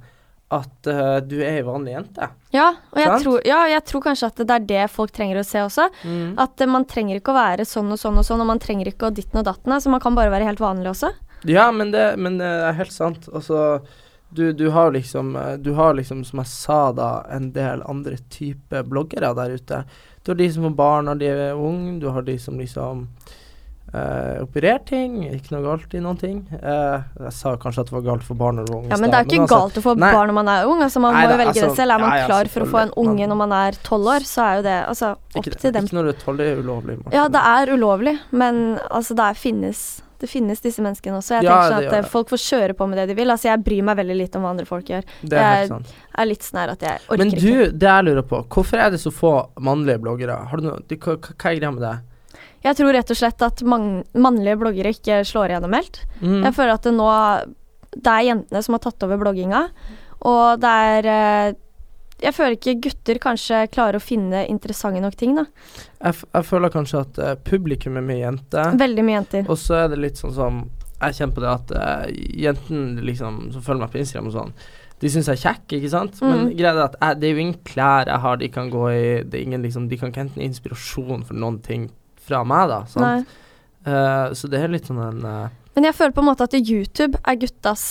[0.54, 2.30] At uh, du er ei vanlig jente.
[2.54, 5.46] Ja, og jeg tror, ja, jeg tror kanskje at det er det folk trenger å
[5.48, 5.90] se også.
[6.06, 6.36] Mm.
[6.46, 8.94] At uh, man trenger ikke å være sånn og sånn og sånn, og man trenger
[8.94, 9.74] ikke å ditten og datten.
[9.74, 11.12] Altså, man kan bare være helt vanlig også.
[11.50, 13.26] Ja, men det, men det er helt sant.
[13.34, 13.82] Altså,
[14.30, 18.18] du, du har liksom eh, Du har liksom, som jeg sa da, en del andre
[18.30, 19.86] typer bloggere der ute.
[20.24, 23.08] Du har de som har barn når de er unge, du har de som liksom
[23.96, 25.22] Uh, opererer ting.
[25.30, 26.40] Ikke noe galt i noen ting.
[26.52, 28.90] Uh, jeg sa kanskje at det var galt for barn var unge.
[28.92, 30.10] Ja, Men det er ikke altså, galt å få nei.
[30.12, 30.82] barn når man er ung.
[30.84, 31.94] Altså, man Nei må jo velge altså, det selv.
[31.96, 34.10] Er man ja, ja, klar for å få en unge unge når man er tolv
[34.12, 35.88] år, så er jo det altså, opp ikke, til dem.
[35.88, 36.98] Ikke når du er tolv, det er ulovlig.
[37.04, 37.16] Martin.
[37.16, 38.60] Ja, det er ulovlig, men
[38.90, 39.86] altså, det finnes
[40.24, 41.36] det finnes disse menneskene også.
[41.40, 43.30] Jeg Ja, tenker sånn at eh, folk får kjøre på med det de vil.
[43.34, 45.04] Altså, jeg bryr meg veldig lite om hva andre folk gjør.
[45.22, 45.94] Det er jeg sant.
[46.18, 47.20] er litt sånn her at jeg orker ikke.
[47.24, 47.72] Men du, ikke.
[47.84, 50.38] det jeg lurer på, hvorfor er det så få mannlige bloggere?
[50.52, 51.96] Har du hva hva er greia med det?
[52.66, 53.84] Jeg tror rett og slett at man,
[54.18, 56.00] mannlige bloggere ikke slår igjennom helt.
[56.22, 56.40] Mm.
[56.48, 57.10] Jeg føler at det nå
[57.96, 59.62] Det er jentene som har tatt over blogginga,
[60.26, 61.54] og det er eh,
[62.26, 65.44] Jeg føler ikke gutter kanskje klarer å finne interessante nok ting, da.
[66.02, 68.72] Jeg, jeg føler kanskje at uh, publikum er mye jenter.
[68.82, 69.46] Veldig mye jenter.
[69.52, 70.64] Og så er det litt sånn som
[70.96, 72.06] Jeg kjenner på det at uh,
[72.40, 74.54] jentene liksom, som følger meg på Instagram og sånn,
[75.04, 76.22] de syns jeg er kjekk, ikke sant?
[76.24, 76.52] Men Mm.
[76.56, 79.04] greia er at jeg, det er jo ingen klær jeg har de kan gå i.
[79.28, 81.90] Det er ingen liksom De kan ikke hente inspirasjon for noen ting
[82.26, 82.80] fra meg, da.
[82.90, 83.36] Sant?
[83.86, 85.20] Eh, så det er litt sånn en
[85.76, 87.84] Men jeg føler på en måte at YouTube er guttas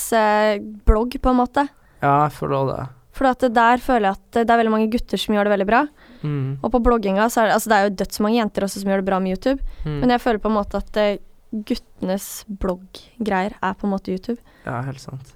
[0.89, 1.69] blogg, på en måte.
[2.01, 2.87] Ja, jeg føler òg det.
[3.15, 5.83] For der føler jeg at det er veldig mange gutter som gjør det veldig bra.
[6.25, 6.59] Mm.
[6.65, 9.03] Og på blogginga så er det Altså det er jo dødsmange jenter også som gjør
[9.05, 10.01] det bra med YouTube, Mm.
[10.01, 11.19] men jeg føler på en måte at eh,
[11.55, 14.41] guttenes blogggreier er på en måte YouTube.
[14.67, 15.35] Ja, helt sant.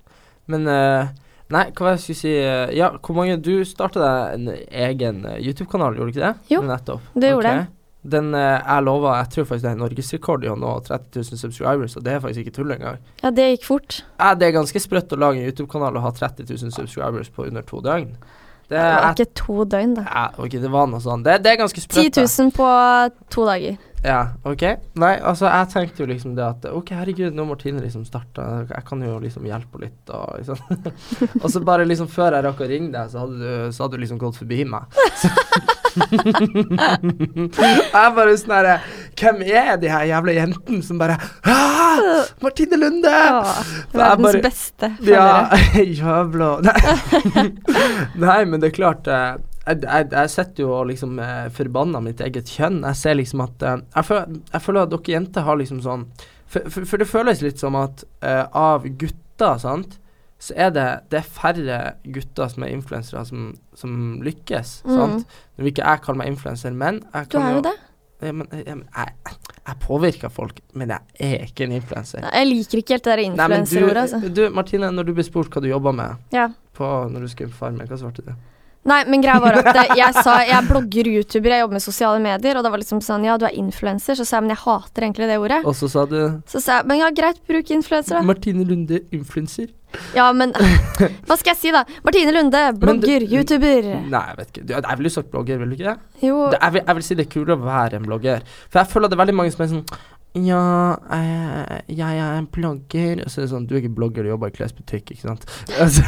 [0.50, 1.06] Men uh,
[1.48, 2.32] Nei, hva var jeg skulle si
[2.76, 6.50] Ja, hvor mange Du starta deg en egen eh, YouTube-kanal, gjorde du ikke det?
[6.52, 7.06] Jo, Nettopp.
[7.14, 7.77] det gjorde Ok.
[8.02, 11.40] Den eh, jeg lova Jeg tror faktisk det er norgesrekord i å nå 30 000
[11.40, 13.00] subscribers, og det er faktisk ikke tull engang.
[13.22, 14.02] Ja, det gikk fort.
[14.20, 17.48] Ja, det er ganske sprøtt å lage en YouTube-kanal og ha 30 000 subscribers på
[17.48, 18.12] under to døgn.
[18.68, 20.02] Det Det var ikke to døgn, da.
[20.04, 21.22] ja, ok, det var noe sånn.
[21.24, 22.14] Det, det er ganske sprøtt.
[22.14, 22.66] 10 000 på
[23.32, 23.78] to dager.
[24.04, 24.62] Ja, ok.
[25.02, 28.84] Nei, altså, jeg tenkte jo liksom det at Ok, herregud, nå Martine liksom starta, jeg
[28.86, 30.58] kan jo liksom hjelpe henne litt, og liksom
[31.42, 33.98] Og så bare liksom før jeg rakk å ringe deg, så hadde du, så hadde
[33.98, 34.86] du liksom gått forbi meg.
[35.18, 35.32] Så
[37.98, 38.74] jeg bare sånn herre
[39.18, 41.16] Hvem er de her jævla jentene som bare
[41.48, 43.10] «Ah, Martine Lunde!
[43.10, 43.40] Ja,
[43.96, 45.28] verdens bare- beste Ja,
[46.00, 47.48] jævla Nei.
[48.20, 52.02] Nei, men det er klart eh, jeg, jeg, jeg sitter jo og liksom eh, forbanner
[52.04, 52.80] mitt eget kjønn.
[52.88, 56.04] Jeg ser liksom at eh, jeg, føler, jeg føler at dere jenter har liksom sånn
[56.48, 59.98] For, for, for det føles litt som at eh, av gutter, sant,
[60.40, 61.78] så er det, det er færre
[62.14, 63.92] gutter som er influensere, som, som
[64.24, 64.78] lykkes.
[64.86, 64.94] Mm.
[64.96, 65.36] Sant?
[65.58, 67.74] Nå vil ikke jeg kalle meg influenser, men jeg Du kan er jo det.
[68.18, 69.34] Ja, men, ja, men jeg,
[69.68, 72.24] jeg påvirker folk, men jeg er ikke en influenser.
[72.32, 74.32] Jeg liker ikke helt det der influenserordet, altså.
[74.34, 76.48] du, Martine, når du ble spurt hva du jobba med Ja.
[76.74, 78.32] på, når du skulle på Farmen, hva svarte du?
[78.88, 82.22] Nei, men greia var at eh, jeg sa jeg blogger, youtuber, jeg jobber med sosiale
[82.24, 84.62] medier, og det var liksom sånn ja, du er influenser, så sa jeg men jeg
[84.64, 85.60] hater egentlig det ordet.
[85.68, 88.24] Og så sa du Så sa jeg men ja, greit, bruk influenser, da.
[88.26, 89.68] Martine Lunde, influenser.
[90.12, 91.84] Ja, men hva skal jeg si, da?
[92.04, 93.88] Martine Lunde, blogger, youtuber.
[94.08, 94.66] Nei, jeg vet ikke.
[94.68, 95.96] Du, er vel jo sagt blogger, vil du ikke?
[96.24, 98.46] Jo, det jeg, vil, jeg vil si det er kulere å være en blogger.
[98.68, 99.84] For jeg føler at det er veldig mange som er sånn
[100.46, 104.22] ja, jeg, jeg er en blogger Og så er det sånn Du er ikke blogger,
[104.26, 105.44] du jobber i klesbutikk, ikke sant?
[105.82, 106.02] Altså,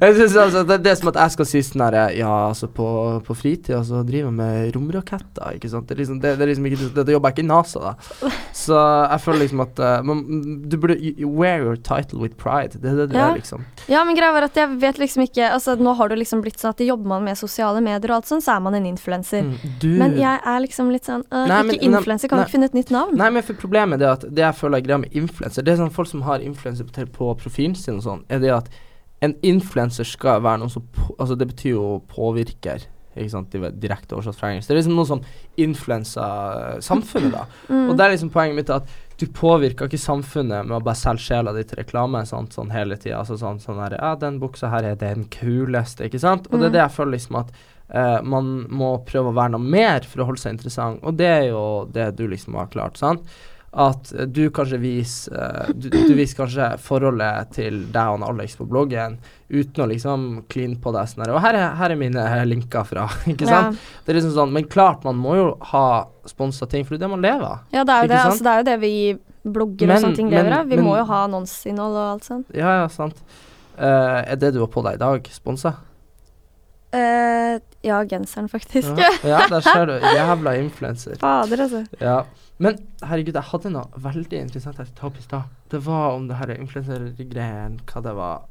[0.00, 2.68] jeg synes altså, det, det er som at jeg skal si sånn her Ja, altså,
[2.72, 2.86] på,
[3.26, 5.88] på fritida så driver jeg med romraketter, ikke sant?
[5.88, 7.80] Det er liksom, det, det er liksom ikke det, det jobber jeg ikke i NASA,
[7.90, 8.32] da.
[8.56, 10.22] Så jeg føler liksom at uh, man,
[10.70, 12.76] Du burde you wear your title with pride.
[12.80, 13.28] Det er det det Ja.
[13.32, 13.64] er, liksom.
[13.90, 16.60] ja, men greia var at jeg vet liksom ikke Altså, nå har det liksom blitt
[16.60, 19.44] sånn at jobber man med sosiale medier og alt sånn, så er man en influenser.
[19.46, 22.68] Mm, Men jeg er liksom litt sånn uh, Nei, Ikke influenser, kan nei- ikke finne
[22.70, 23.16] et nytt navn?
[23.20, 25.82] Nei, men for problemet er at det jeg føler er greia med influenser, det er
[25.82, 28.70] sånn folk som har influenser på, på profilen sin og sånn, er det at
[29.20, 32.86] en influenser skal være noen som på, Altså, det betyr jo påvirker.
[33.18, 34.68] Ikke sant, direkte oversatt fra engelsk.
[34.70, 35.20] Det er liksom noe som
[35.60, 37.46] influenser samfunnet, da.
[37.70, 37.88] Mm.
[37.90, 38.88] Og det er liksom poenget mitt at
[39.20, 42.96] du påvirker ikke samfunnet med å bare selge sjela di til reklame sant, sånn hele
[42.98, 43.20] tida.
[43.20, 46.48] Altså sånn, sånn her Ja, den buksa her er den kuleste, ikke sant?
[46.50, 46.76] Og det er Mm.
[46.78, 47.52] det jeg føler liksom at
[47.90, 51.26] Uh, man må prøve å være noe mer for å holde seg interessant, og det
[51.26, 53.24] er jo det du liksom har klart, sant?
[53.70, 58.66] At du kanskje viser eh, du, du viser kanskje forholdet til deg og Alex på
[58.66, 62.24] bloggen uten å liksom kline på deg sånn her Og her er, her er mine
[62.50, 63.78] linker fra, ikke sant?
[64.02, 65.84] Det er liksom sånn, Men klart, man må jo ha
[66.26, 67.62] sponsa ting, for det er det man lever av.
[67.74, 68.18] Ja, det er jo det.
[68.24, 68.94] Altså, det er jo det vi
[69.42, 70.66] blogger Men- og sånne ting lever av.
[70.68, 72.50] Vi men- må jo ha annonseinnhold og alt sånt.
[72.54, 73.22] Ja, ja, sant.
[73.78, 75.76] Uh, er det du har på deg i dag, sponsa?
[76.92, 78.92] Eh, ja, genseren, faktisk.
[78.98, 79.10] Ja.
[79.24, 79.94] ja, der ser du.
[80.04, 81.16] Jævla influenser.
[81.20, 81.84] Fader, altså.
[82.00, 82.22] Ja.
[82.60, 85.54] Men herregud, jeg hadde noe veldig interessant jeg skulle ta opp i stad.
[85.72, 88.42] Det var om det her influensergreien, hva det var.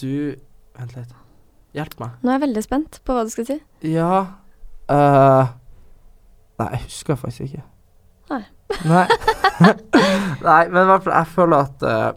[0.00, 0.36] Du
[0.76, 1.14] Vent litt.
[1.76, 2.18] Hjelp meg.
[2.20, 3.56] Nå er jeg veldig spent på hva du skal si.
[3.88, 4.10] Ja
[4.92, 5.54] uh,
[6.60, 7.64] Nei, jeg husker faktisk ikke.
[8.32, 8.42] Nei.
[8.88, 9.04] Nei.
[10.46, 12.08] Nei, men i hvert fall, jeg føler at uh,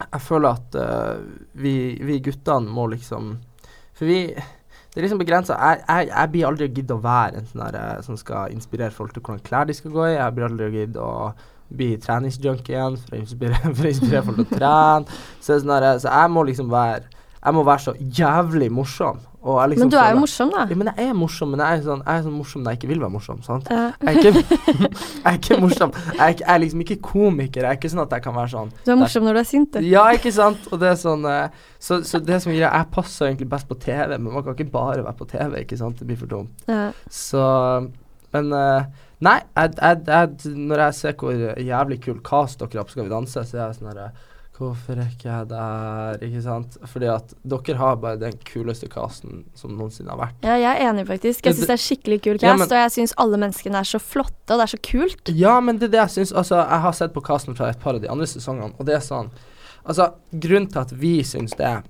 [0.00, 1.24] Jeg føler at uh,
[1.58, 1.74] vi,
[2.06, 3.34] vi guttene må liksom
[3.98, 4.20] For vi
[4.88, 5.54] Det er liksom begrensa.
[5.60, 9.12] Jeg, jeg, jeg blir aldri gidd å være en sånn eh, som skal inspirere folk
[9.14, 10.16] til hvordan klær de skal gå i.
[10.16, 11.10] Jeg blir aldri gidd å
[11.68, 15.20] bli treningsjunkie igjen for å inspirere, for å inspirere folk til å trene.
[15.38, 17.04] Så, sånn der, så jeg må liksom være
[17.48, 19.20] Jeg må være så jævlig morsom.
[19.48, 20.64] Liksom Men du er jo morsom, da.
[20.68, 22.78] ja, men jeg er morsom, men jeg er sånn, jeg er sånn morsom når jeg
[22.80, 23.38] ikke vil være morsom.
[23.46, 23.70] Sant?
[23.72, 23.86] Ja.
[24.02, 24.58] Jeg er ikke,
[25.22, 25.94] jeg er ikke morsom.
[26.10, 27.64] Jeg er, jeg er liksom ikke komiker.
[27.64, 29.48] Jeg er ikke sånn at jeg kan være sånn Du er morsom når du er
[29.48, 29.88] sint, du.
[29.88, 30.68] Ja, ikke sant?
[30.68, 33.78] Og det er sånn eh, Så, så det som greia, jeg passer egentlig best på
[33.80, 36.02] TV, men man kan ikke bare være på TV, ikke sant?
[36.02, 36.68] Det blir for dumt.
[36.68, 36.90] Ja.
[37.08, 37.44] Så
[38.36, 43.10] Men eh, Nei, når jeg ser hvor jævlig kul cast dere har på Skal vi
[43.10, 44.12] danse, så er jeg sånn herre
[44.58, 46.16] Hvorfor er ikke jeg der?
[46.26, 46.76] Ikke sant?
[46.90, 50.40] Fordi at dere har bare den kuleste casten som noensinne har vært.
[50.42, 51.46] Ja, jeg er enig, faktisk.
[51.46, 53.86] Jeg syns det er skikkelig kul Ja, cast, men- og jeg syns alle menneskene er
[53.86, 55.30] så flotte, og det er så kult.
[55.30, 57.78] Ja, men det er det jeg syns Altså, jeg har sett på casten fra et
[57.78, 59.30] par av de andre sesongene, og det er sånn
[59.86, 61.82] Altså, grunnen til at vi syns det,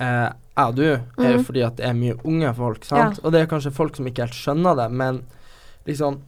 [0.00, 1.44] eh, jeg og du, er jo mm.
[1.44, 3.20] fordi at det er mye unge folk, sant?
[3.22, 5.22] Og det er kanskje folk som ikke helt skjønner det, men
[5.86, 6.22] liksom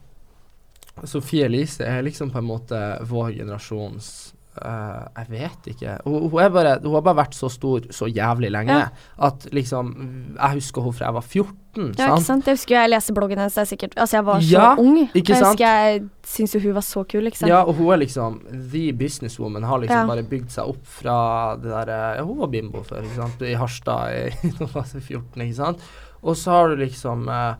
[1.04, 5.96] Sofie Elise er liksom på en måte vår generasjons eh, Jeg vet ikke.
[6.04, 8.88] Hun, hun, bare, hun har bare vært så stor så jævlig lenge Ja.
[9.18, 9.94] at liksom
[10.36, 12.24] Jeg husker hun fra jeg var 14, Ja, ikke sant?
[12.26, 12.46] sant?
[12.46, 14.96] Jeg husker jeg leste bloggen hennes, er sikkert Altså, jeg var så Ja, ung.
[15.14, 17.48] jeg husker jeg syntes jo hun var så kul, sant.
[17.48, 18.40] Ja, og hun er liksom
[18.72, 19.62] the businesswoman.
[19.64, 20.06] Har liksom Ja.
[20.06, 23.42] bare bygd seg opp fra det derre Ja, hun var bimbo før, ikke sant.
[23.42, 25.78] I Harstad i da hun var 14, ikke sant.
[26.22, 27.54] Og så har du liksom eh,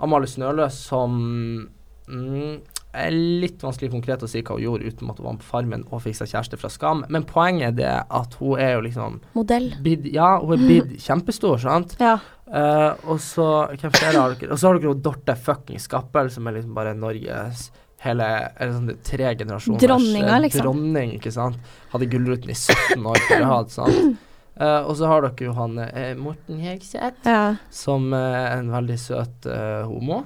[0.00, 1.68] Amalie Snøløs som
[2.08, 2.60] mm,
[2.96, 5.84] er litt vanskelig konkret å si hva hun gjorde uten at hun var på Farmen
[5.90, 7.04] og fikk seg kjæreste fra Skam.
[7.12, 9.70] Men poenget er det at hun er jo liksom Modell.
[9.84, 11.96] Bid, Ja, hun er blitt kjempestor, sant.
[12.00, 12.18] Ja.
[12.46, 14.52] Uh, og så Hvem flere har dere?
[14.54, 17.72] Og så har dere Dorte fucking Skappel, som er liksom bare Norges
[18.04, 18.28] hele
[18.60, 20.62] Eller sånn tre generasjoners Dronninga, eh, liksom.
[20.68, 21.58] Dronning, ikke sant.
[21.90, 24.22] Hadde Gullruten i 17 år på rad, sant.
[24.56, 27.56] Uh, og så har dere jo han eh, Morten Hegseth, Ja.
[27.68, 30.22] som eh, er en veldig søt eh, homo,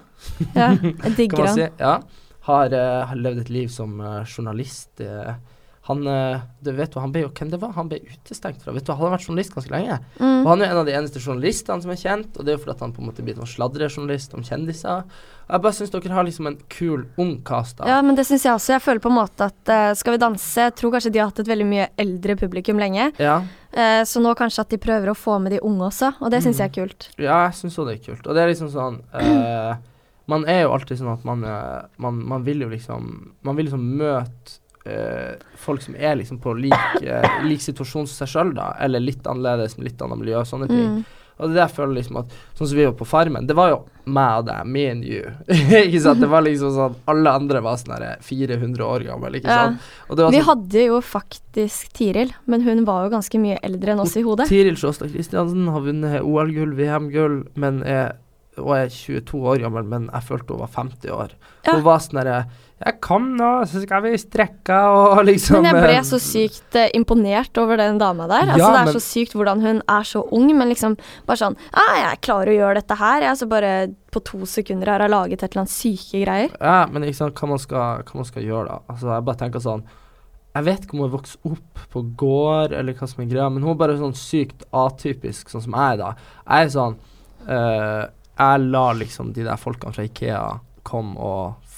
[0.55, 0.69] ja.
[0.77, 1.57] Jeg digger han.
[1.57, 1.67] si.
[1.81, 1.97] Ja.
[2.49, 5.01] Har, eh, har levd et liv som eh, journalist.
[5.01, 5.35] eh.
[5.91, 6.05] han
[6.63, 8.71] du vet jo, han ble jo hvem det var han ble utestengt fra.
[8.77, 9.97] Vet du, Han har vært journalist ganske lenge.
[10.21, 10.45] Mm.
[10.45, 12.63] Og han er en av de eneste journalistene som er kjent, og det er jo
[12.63, 15.03] fordi at han på en måte blir en sladrejournalist om kjendiser.
[15.49, 17.89] Og jeg bare syns dere har liksom en kul, da.
[17.89, 18.77] Ja, men det syns jeg også.
[18.77, 21.33] Jeg føler på en måte at uh, Skal vi danse Jeg tror kanskje de har
[21.33, 23.11] hatt et veldig mye eldre publikum lenge.
[23.19, 26.33] Ja, Uh, så nå kanskje at de prøver å få med de unge også, og
[26.33, 26.63] det syns Mm.
[26.65, 27.05] jeg er kult.
[27.23, 28.27] ja jeg syns òg det er kult.
[28.27, 29.77] Og det er liksom sånn eh,
[30.31, 33.07] Man er jo alltid sånn at man, eh, man, man vil jo liksom
[33.47, 36.73] Man vil liksom møte Uh, folk som er liksom på lik,
[37.05, 38.71] uh, lik situasjon som seg sjøl, da.
[38.81, 40.87] Eller litt annerledes, med litt annet miljø og sånne ting.
[40.95, 41.03] Mm.
[41.41, 43.73] Og det er jeg føler liksom at Sånn som vi var på Farmen, det var
[43.73, 43.79] jo
[44.11, 45.33] meg og deg, me and you.
[45.85, 46.21] ikke sant?
[46.21, 49.69] Det var liksom sånn Alle andre var sånn her 400 år gammel, ikke Ja.
[49.69, 49.91] sant?
[50.09, 53.95] Det var Vi sånn hadde jo faktisk Tiril, men hun var jo ganske mye eldre
[53.95, 54.49] enn oss i hodet.
[54.51, 58.17] Tiril Sjåstad Kristiansen har vunnet OL-gull, VM-gull, men er
[58.61, 61.33] og er 22 år gammel, men jeg følte hun var 50 år.
[61.67, 61.75] Ja.
[61.77, 62.37] Hun var sånn herre
[62.81, 66.79] Jeg kom nå, så skal vi strekke og liksom Men jeg ble eh, så sykt
[66.81, 68.47] eh, imponert over den dama der.
[68.49, 70.97] Ja, altså Det er men- så sykt hvordan hun er så ung, men liksom
[71.29, 73.73] bare sånn ah, 'Jeg klarer å gjøre dette her.' Jeg så bare
[74.11, 76.51] på to sekunder har jeg laget et eller annet syke greier.
[76.59, 78.79] Ja, men sant, hva man skal, hva man skal gjøre da.
[78.89, 79.85] Altså, jeg bare tenker sånn
[80.57, 83.63] Jeg vet ikke om hun vokste opp på gård, eller hva som er greia, men
[83.63, 86.09] hun er bare sånn sykt atypisk, sånn som jeg er da.
[86.49, 86.97] Jeg er sånn
[87.47, 88.09] eh,
[88.41, 90.45] Jeg lar liksom de der folkene fra Ikea
[90.87, 91.70] komme og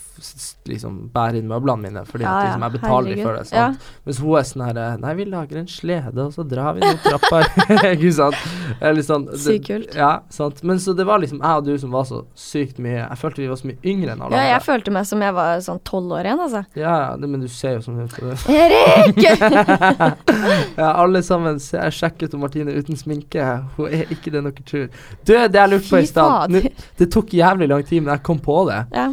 [0.68, 3.22] liksom bære inn møblene mine, fordi Ja, at liksom, jeg betaler herregud.
[3.24, 3.52] for det.
[3.52, 3.66] Ja.
[4.06, 6.84] Mens hun er sånn her eh, Nei, vi lager en slede, og så drar vi
[6.84, 7.42] ned trappa.
[7.94, 8.38] Ikke sant?
[8.80, 9.96] Eller sånn, Sykt kult.
[9.98, 10.62] Ja, sant.
[10.66, 13.42] Men så det var liksom jeg og du som var så sykt mye Jeg følte
[13.42, 15.82] vi var så mye yngre enn alle Ja, jeg følte meg som jeg var sånn
[15.88, 16.62] tolv år igjen, altså.
[16.78, 18.18] Ja, ja, det, men du ser jo som ut.
[18.52, 19.22] Erik!
[20.76, 23.44] Ja, alle sammen jeg sjekket ut Martine uten sminke.
[23.76, 24.88] Hun er ikke det dere tror.
[25.22, 26.56] Du, det jeg lurte på i stad
[26.98, 28.80] Det tok jævlig lang tid, men jeg kom på det.
[28.94, 29.10] Ja.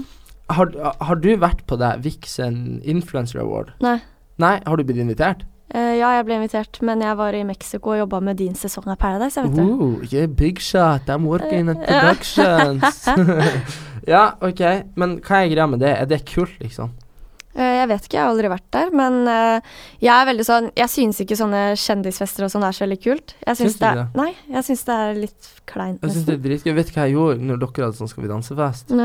[0.50, 3.74] Har, har du vært på det Vixen Influencer Award?
[3.86, 4.00] Nei.
[4.42, 5.44] Nei, har du blitt invitert?
[5.70, 8.88] Uh, ja, jeg ble invitert, men jeg var i Mexico og jobba med din sesong
[8.90, 9.68] av Paradise, jeg vet du.
[9.70, 12.00] Ooh, yeah, big shot, I'm working at Ja.
[12.02, 13.06] productions.
[14.16, 14.64] ja, ok,
[14.98, 15.92] men hva er greia med det?
[15.94, 16.96] Er det kult, liksom?
[17.80, 19.70] Jeg vet ikke, jeg har aldri vært der, men eh,
[20.04, 23.36] jeg er veldig sånn Jeg syns ikke sånne kjendisfester og sånn er så veldig kult.
[23.46, 24.06] Jeg syns Syns det, det?
[24.20, 26.72] Nei, jeg syns det er litt kleint, Jeg synes det er dritgøy.
[26.80, 28.96] Vet du hva jeg gjorde når dere hadde sånn Skal vi danse-fest?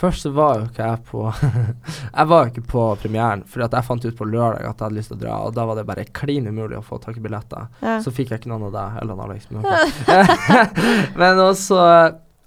[0.00, 1.26] Først så var jo ikke jeg på
[2.18, 4.96] Jeg var jo ikke på premieren, at jeg fant ut på lørdag at jeg hadde
[4.96, 7.22] lyst til å dra, og da var det bare klin umulig å få tak i
[7.22, 7.68] billetter.
[7.84, 7.98] Ja.
[8.02, 9.46] Så fikk jeg ikke noen av deg eller Alex.
[9.52, 10.82] Men, ok.
[11.20, 11.84] men også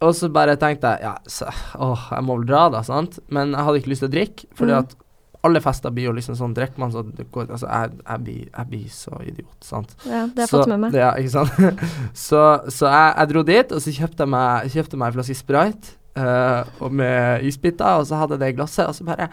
[0.03, 1.47] og så bare tenkte jeg ja, så,
[1.79, 3.21] åh, jeg må vel dra, da, sant?
[3.31, 4.79] Men jeg hadde ikke lyst til å drikke, fordi Mm.
[4.83, 4.95] at
[5.43, 8.43] alle fester blir jo liksom sånn Drikker man, så det går Altså, jeg, jeg, blir,
[8.47, 9.95] jeg blir så idiot, sant?
[10.05, 10.93] Ja, det har jeg Så- fått med meg.
[10.95, 11.81] Ja, ikke sant?
[12.27, 15.35] så så jeg, jeg dro dit, og så kjøpte jeg meg, kjøpte meg en flaske
[15.35, 19.29] Sprite uh, med isbiter, og så hadde jeg det i glasset, og så bare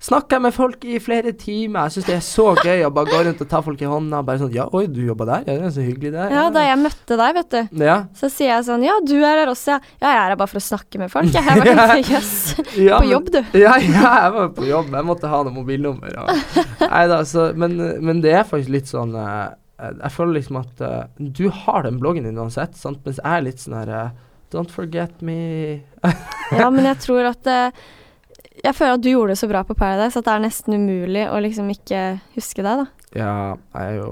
[0.00, 1.88] snakka jeg med folk i flere timer.
[1.88, 4.22] Jeg syns det er så gøy å bare gå rundt og ta folk i hånda.
[4.26, 5.44] Bare sånn Ja, oi, du jobba der?
[5.44, 6.28] Ja, det er så hyggelig, det.
[6.32, 7.96] Ja, da jeg møtte deg, vet du, ja.
[8.16, 9.78] så sier jeg sånn Ja, du er her også, ja.
[10.00, 11.30] Ja, jeg er her bare for å snakke med folk.
[11.36, 12.34] Jeg vært sånn, Jøss.
[12.80, 13.40] Ja, På jobb, du.
[13.60, 14.90] Ja, ja, jeg var på jobb.
[14.96, 16.16] Jeg måtte ha noe mobilnummer.
[16.24, 19.46] Og, nei da, så men, men det er faktisk litt sånn eh,
[20.00, 23.04] Jeg føler liksom at uh, du har den bloggen din uansett, sant?
[23.04, 24.18] mens jeg er litt sånn her uh,
[24.50, 25.82] Don't forget me.
[26.50, 27.76] Ja, men jeg tror at eh,
[28.64, 31.24] Jeg føler at du gjorde det så bra på Paradise at det er nesten umulig
[31.30, 32.02] å liksom ikke
[32.36, 33.06] huske deg, da.
[33.16, 33.34] Ja,
[33.74, 34.10] jeg er jo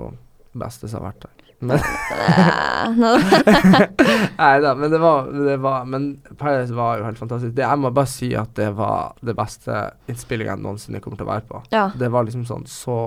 [0.59, 1.38] beste som har vært der.
[1.61, 1.81] Men
[4.39, 6.05] Nei da, men det var, det var Men
[6.39, 7.55] Paradise var jo helt fantastisk.
[7.57, 9.79] Det, jeg må bare si at det var det beste
[10.11, 11.63] innspillinga jeg noensinne kommer til å være på.
[11.75, 11.89] Ja.
[11.99, 12.99] Det var liksom sånn så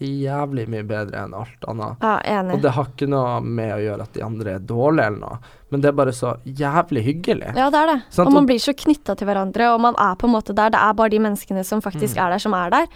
[0.00, 2.00] jævlig mye bedre enn alt annet.
[2.04, 2.56] ja, enig.
[2.56, 5.38] Og det har ikke noe med å gjøre at de andre er dårlige eller noe,
[5.70, 7.52] men det er bare så jævlig hyggelig.
[7.54, 7.98] Ja, det er det.
[8.16, 10.72] Sånn, og man blir så knytta til hverandre, og man er på en måte der.
[10.74, 12.22] Det er bare de menneskene som faktisk Mm.
[12.24, 12.88] er der, som er der.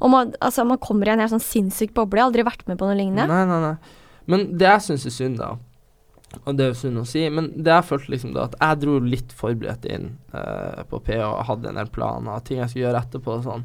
[0.00, 2.20] Og man, altså, man kommer i en helt sånn sinnssyk boble.
[2.20, 3.26] Jeg har aldri vært med på noe lignende.
[3.26, 3.96] Nei, nei, nei.
[4.30, 5.54] Men det jeg syns er synd, da,
[6.44, 8.82] og det er jo synd å si, men det jeg følte liksom da, at jeg
[8.84, 13.02] dro litt forberedt inn eh, på og hadde en del planer, ting jeg skulle gjøre
[13.02, 13.64] etterpå og sånn.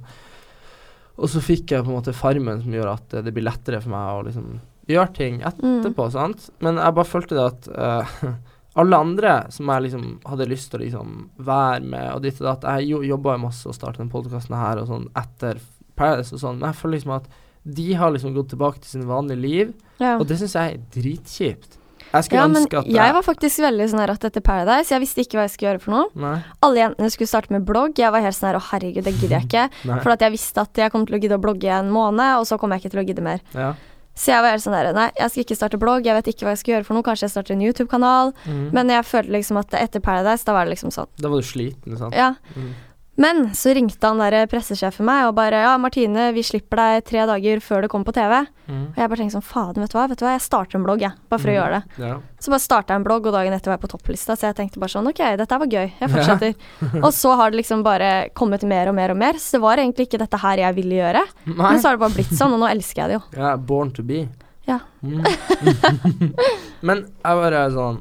[1.15, 3.93] Og så fikk jeg på en måte farmen som gjør at det blir lettere for
[3.93, 4.57] meg å liksom
[4.89, 6.49] gjøre ting etterpå, sant.
[6.65, 8.17] Men jeg bare følte det at eh,
[8.81, 11.15] alle andre som jeg liksom hadde lyst til å liksom
[11.47, 14.57] være med og ditt og datt Jeg jo, jobba jo masse og starta den podkasten
[14.59, 15.61] her og sånn etter
[15.95, 17.29] Paradise og sånn, men jeg føler liksom at
[17.65, 20.17] de har liksom gått tilbake til sine vanlige liv, Ja.
[20.19, 21.77] og det syns jeg er dritkjipt.
[22.13, 25.01] Jeg skulle Ja, ønske at jeg var faktisk veldig sånn her at etter Paradise Jeg
[25.01, 26.05] visste ikke hva jeg skulle gjøre for noe.
[26.15, 26.43] Nei.
[26.63, 27.97] Alle jentene skulle starte med blogg.
[27.97, 30.01] Jeg var helt sånn her å herregud, det gidder jeg ikke.
[30.03, 32.45] For at jeg visste at jeg kom til å gidde å blogge en måned, og
[32.47, 33.41] så kom jeg ikke til å gidde mer.
[33.53, 33.73] Ja.
[34.15, 36.45] Så jeg var helt sånn der, nei, jeg skal ikke starte blogg, jeg vet ikke
[36.47, 37.03] hva jeg skal gjøre for noe.
[37.03, 38.31] Kanskje jeg starter en YouTube-kanal.
[38.47, 38.71] Mm.
[38.71, 41.07] Men jeg følte liksom at etter Paradise, da var det liksom sånn.
[41.19, 42.15] Da var du sliten, sant?
[42.15, 42.35] Ja.
[42.55, 42.71] Mhm.
[43.17, 47.21] Men så ringte han der pressesjefen meg og bare Ja, Martine, vi slipper deg tre
[47.29, 48.41] dager før det kommer på TV.
[48.67, 48.81] Mm.
[48.91, 50.83] Og jeg bare tenkte sånn, Fader, vet du hva, vet du hva, jeg starter en
[50.83, 51.13] blogg, jeg.
[51.31, 51.59] Bare for å Mhm.
[51.61, 52.03] gjøre det.
[52.03, 52.17] Ja.
[52.43, 54.55] Så bare starta jeg en blogg, og dagen etter var jeg på topplista, så jeg
[54.57, 56.55] tenkte bare sånn, ok, dette var gøy, jeg fortsetter.
[57.05, 59.77] og så har det liksom bare kommet mer og mer og mer, så det var
[59.77, 61.23] egentlig ikke dette her jeg ville gjøre.
[61.45, 61.55] Nei.
[61.71, 63.23] Men så har det bare blitt sånn, og nå elsker jeg det jo.
[63.45, 64.27] Ja, born to be.
[64.67, 64.79] Ja.
[65.05, 65.23] Mm.
[66.81, 67.99] Men jeg bare sånn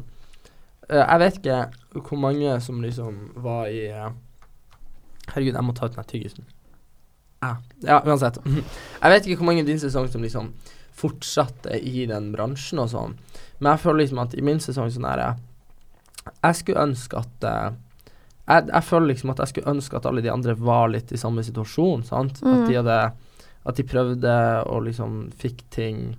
[0.88, 1.59] eh, Jeg vet ikke
[2.09, 4.09] hvor mange som liksom var i eh,
[5.33, 6.45] Herregud, jeg må ta ut den tyggisen.
[7.43, 7.57] Ja.
[7.85, 8.39] ja, uansett.
[9.03, 10.53] Jeg vet ikke hvor mange i din sesong som liksom
[10.97, 13.17] fortsatte i den bransjen og sånn,
[13.59, 17.45] men jeg føler liksom at i min sesong sånn er jeg Jeg skulle ønske at
[17.45, 17.75] eh,
[18.49, 21.21] jeg, jeg føler liksom at jeg skulle ønske at alle de andre var litt i
[21.21, 22.39] samme situasjon, sant.
[22.43, 22.67] At Mm.
[22.69, 22.99] de hadde
[23.67, 24.33] At de prøvde
[24.69, 26.17] og liksom fikk ting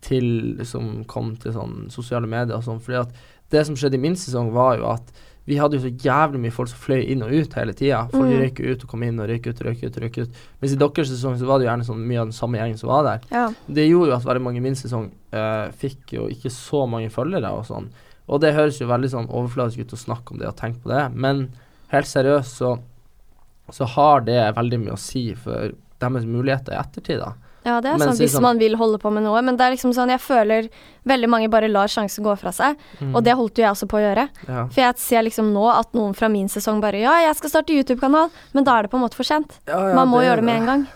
[0.00, 2.78] til som kom til sånn sosiale medier og sånn.
[2.80, 3.14] Fordi at
[3.50, 5.10] det som skjedde i min sesong, var jo at
[5.46, 8.06] vi hadde jo så jævlig mye folk som fløy inn og ut hele tida.
[8.12, 8.38] Folk Mm.
[8.40, 10.30] røyk ut og kom inn og røyk ut, røyk ut, røyk ut.
[10.62, 12.78] Mens i deres sesong så var det jo gjerne sånn mye av den samme gjengen
[12.80, 13.20] som var der.
[13.30, 13.52] Ja.
[13.68, 17.10] Det gjorde jo at veldig mange i min sesong eh, fikk jo ikke så mange
[17.12, 17.90] følgere og sånn.
[18.26, 20.88] Og det høres jo veldig sånn overfladisk ut å snakke om det og tenke på
[20.88, 21.50] det, men
[21.92, 22.78] helt seriøst så,
[23.70, 27.34] så har det veldig mye å si for deres muligheter i ettertid, da.
[27.64, 29.40] Ja, det er Mens sånn hvis liksom- man vil holde på med noe.
[29.42, 30.68] Men det er liksom sånn, jeg føler
[31.06, 32.76] veldig mange bare lar sjansen gå fra seg.
[33.00, 33.14] Mm.
[33.16, 34.28] Og det holdt jo jeg også på å gjøre.
[34.48, 34.66] Ja.
[34.68, 37.72] For jeg ser liksom nå at noen fra min sesong bare Ja, jeg skal starte
[37.72, 39.58] YouTube-kanal, men da er det på en måte for sent.
[39.66, 40.88] Ja, ja, Man må det er gjøre det med en gang.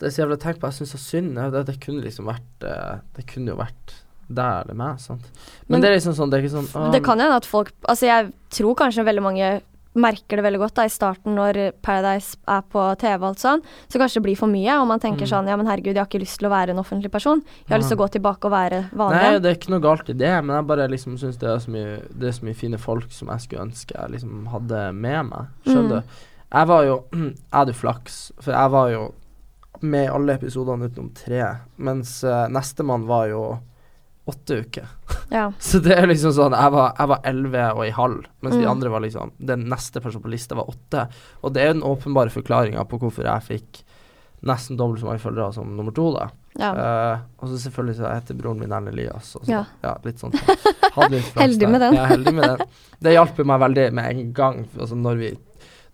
[0.00, 0.66] Det er så jævlig å tenke på.
[0.70, 1.34] Jeg syns så synd.
[1.52, 3.94] Det, det kunne liksom vært eh, Det kunne jo vært
[4.28, 5.22] der eller meg, sant.
[5.68, 7.44] Men, Men- det er liksom sånn Det er ikke sånn å, Det kan hende at
[7.44, 9.60] folk Altså, jeg tror kanskje veldig mange
[10.00, 13.62] merker det veldig godt da i starten når Paradise er på TV og alt sånn,
[13.88, 15.30] så kanskje det blir for mye, og man tenker Mm.
[15.32, 17.42] sånn Ja, men herregud, jeg har ikke lyst til å være en offentlig person.
[17.68, 19.20] Jeg har lyst til å gå tilbake og være vanlig.
[19.22, 21.58] Nei, det er ikke noe galt i det, men jeg bare liksom syns det er
[21.58, 24.94] så mye Det er så mye fine folk som jeg skulle ønske jeg liksom hadde
[24.94, 25.46] med meg.
[25.66, 25.88] Skjønner Mm.
[25.90, 26.02] du?
[26.52, 29.14] Jeg var jo Jeg hadde flaks, for jeg var jo
[29.82, 33.58] med i alle episodene utenom tre, mens uh, nestemann var jo
[34.30, 34.88] åtte uker.
[35.34, 35.44] Ja.
[35.68, 38.70] Så det er liksom sånn Jeg var, elleve og i halv, mens de Mm.
[38.72, 41.04] andre var liksom Den neste personen på lista var åtte.
[41.42, 43.82] Og det er den åpenbare forklaringa på hvorfor jeg fikk
[44.42, 46.30] nesten dobbelt så mange følgere som nummer to, da.
[46.56, 46.70] ja.
[46.72, 49.34] Uh, og så selvfølgelig så heter broren min Erlend Elias.
[49.36, 49.64] Og så, Ja.
[49.84, 49.92] ja.
[50.04, 50.32] litt sånn.
[50.32, 50.56] Så.
[51.42, 51.94] Heldig med den.
[51.98, 52.66] Ja, heldig med den.
[53.04, 54.62] Det hjalp meg veldig med en gang.
[54.78, 55.30] Altså når vi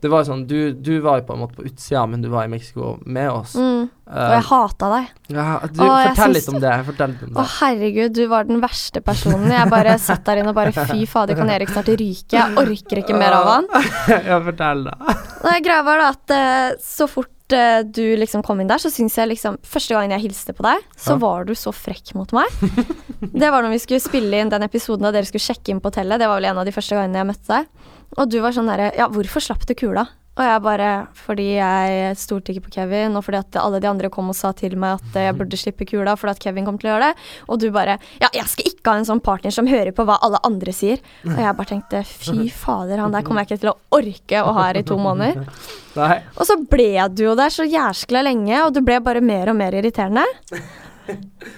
[0.03, 2.29] Det var jo sånn Du, du var jo på en måte på utsida, men du
[2.29, 3.55] var i Mexico med oss.
[3.57, 3.87] Mm.
[4.07, 5.07] Og Eh, jeg hata deg.
[5.35, 6.73] ja, du, Å, fortell litt om det.
[6.87, 9.49] Fortell litt om Å herregud, du var den verste personen.
[9.51, 12.37] Jeg bare satt der inne og bare fy fader, kan Erik snart ryke?
[12.37, 13.67] Jeg orker ikke mer av han.
[14.31, 15.17] ja, fortell, da.
[15.49, 18.93] Nei, greia var da at eh, så fort eh, du liksom kom inn der, så
[18.95, 21.21] syns jeg liksom Første gangen jeg hilste på deg, så Ja.
[21.27, 22.47] var du så frekk mot meg.
[23.43, 25.91] det var når vi skulle spille inn den episoden da dere skulle sjekke inn på
[25.91, 26.23] hotellet.
[26.23, 27.86] Det var vel en av de første gangene jeg møtte deg.
[28.17, 30.07] Og du var sånn derre Ja, hvorfor slapp du kula?
[30.37, 34.11] Og jeg bare Fordi jeg stolte ikke på Kevin, og fordi at alle de andre
[34.13, 36.91] kom og sa til meg at jeg burde slippe kula fordi at Kevin kom til
[36.91, 37.25] å gjøre det.
[37.49, 40.19] Og du bare Ja, jeg skal ikke ha en sånn partner som hører på hva
[40.25, 41.01] alle andre sier.
[41.25, 44.53] Og jeg bare tenkte fy fader, han der kommer jeg ikke til å orke å
[44.59, 45.49] ha her i to måneder.
[45.97, 46.19] Nei.
[46.37, 49.57] Og så ble du jo der så jæskla lenge, og du ble bare mer og
[49.57, 50.27] mer irriterende.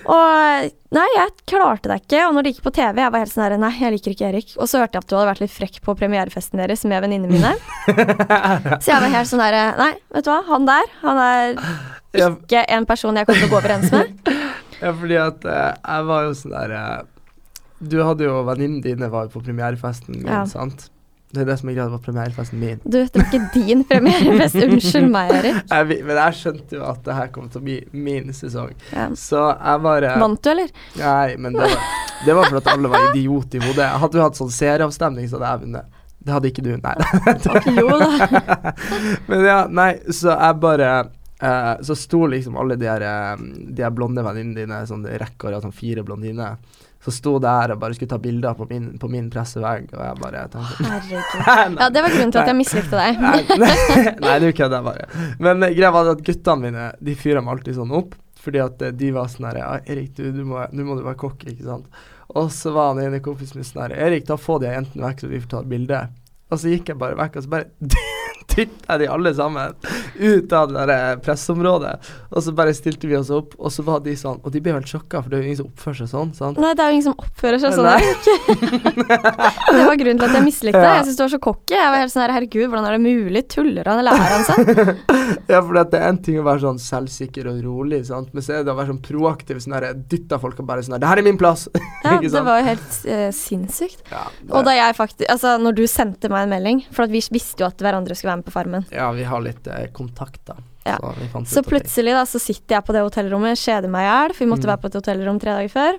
[0.08, 2.22] Og nei, jeg klarte det ikke.
[2.28, 4.28] Og når det gikk på TV, jeg var helt sånn her Nei, jeg liker ikke
[4.30, 4.54] Erik.
[4.56, 7.32] Og så hørte jeg at du hadde vært litt frekk på premierefesten deres med venninnene
[7.34, 7.54] mine.
[8.82, 11.62] så jeg var helt sånn her Nei, vet du hva, han der, han er
[12.28, 14.34] ikke en person jeg kommer til å gå overens med.
[14.82, 17.00] ja, fordi at eh, jeg var jo sånn der eh,
[17.92, 20.44] Du hadde jo venninnene dine var jo på premierefesten min, Ja.
[20.48, 20.88] sant?
[21.28, 22.78] Det er det som er greia, det var premierefesten min.
[22.84, 24.56] Du, det var ikke din premierefest.
[24.64, 25.58] Unnskyld meg, Erik.
[25.68, 28.72] Jeg, men jeg skjønte jo at det her kom til å bli min sesong.
[28.94, 29.10] Ja.
[29.12, 30.72] Så jeg bare Vant du, eller?
[30.96, 31.84] Nei, men det var,
[32.24, 33.90] det var for at alle var idiot i hodet.
[34.00, 36.00] Hadde du hatt sånn serieavstemning, så hadde jeg vunnet.
[36.18, 36.72] Det hadde ikke du.
[36.80, 36.96] Nei.
[37.76, 38.72] Jo da.
[39.28, 40.90] men ja, nei, så jeg bare
[41.44, 45.56] eh, Så sto liksom alle de her, eh, de her blonde venninnene dine, sånn rekker
[45.56, 46.56] av sånn fire blondiner,
[47.08, 50.20] så sto der og bare skulle ta bilder på min, på min pressevegg, og jeg
[50.20, 51.78] bare tenkte Herregud.
[51.80, 53.22] Ja, det var grunnen til at jeg mislikte deg.
[53.22, 55.08] Nei, nei, du kødder bare.
[55.40, 58.16] Men eh, greia var at guttene mine De fyra meg alltid sånn opp.
[58.42, 61.04] Fordi at eh, de var sånn her ja, Erik, du, du må, nå må du
[61.06, 62.04] være kokk, ikke sant.
[62.36, 65.24] Og så var han ene kompisen min sånn her Erik, da få de jentene vekk,
[65.24, 66.04] så vi får ta et bilde.
[66.48, 67.96] Og så gikk jeg bare vekk, og så bare
[68.58, 69.74] dytta de alle sammen
[70.18, 71.94] ut av det der eh, pressområdet.
[72.32, 74.74] Og så bare stilte vi oss opp, og så var de sånn Og de ble
[74.74, 76.60] helt sjokka, for det er jo ingen som oppfører seg sånn, sant.
[76.60, 77.86] Nei, det er jo ingen som oppfører seg sånn.
[79.68, 80.92] Det var grunnen til at jeg mislikte det.
[80.98, 81.74] Jeg syntes du var så cocky.
[81.76, 83.42] Jeg var helt sånn her, herregud, hvordan er det mulig?
[83.52, 84.66] Tuller han, eller er han sånn?
[85.52, 88.30] Ja, for det er en ting å være sånn selvsikker og rolig, sant?
[88.34, 90.96] men så er det å være sånn proaktiv, sånn her dytta folk og bare sånn
[90.96, 91.68] her 'Det her er min plass!'
[92.04, 94.02] Ja, det var jo helt uh, sinnssykt.
[94.12, 97.64] Ja, Og da jeg faktisk Altså, når du sendte meg en melding, for vi visste
[97.64, 100.56] jo at hverandre skulle være med på Farmen, Ja, vi har litt eh, kontakt, da.
[100.88, 100.96] Ja.
[100.98, 104.32] Så, så ut plutselig da, så sitter jeg på det hotellrommet, kjeder meg i hjel,
[104.36, 104.72] for vi måtte Mm.
[104.72, 105.98] være på et hotellrom tre dager før.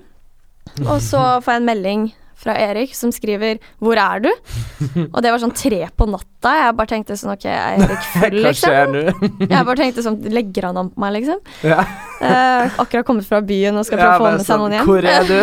[0.90, 2.08] Og så får jeg en melding
[2.40, 4.36] fra Erik som skriver 'Hvor er du?'
[5.14, 6.54] Og det var sånn tre på natta.
[6.56, 8.96] Jeg bare tenkte sånn Ok, er Erik full, liksom?
[9.44, 11.42] Jeg bare tenkte sånn Legger han an på meg, liksom?
[11.68, 11.84] ja.
[12.22, 14.88] Eh, akkurat kommet fra byen og skal prøve å få med seg sånn, noen hjem.
[14.88, 15.40] Hvor er du?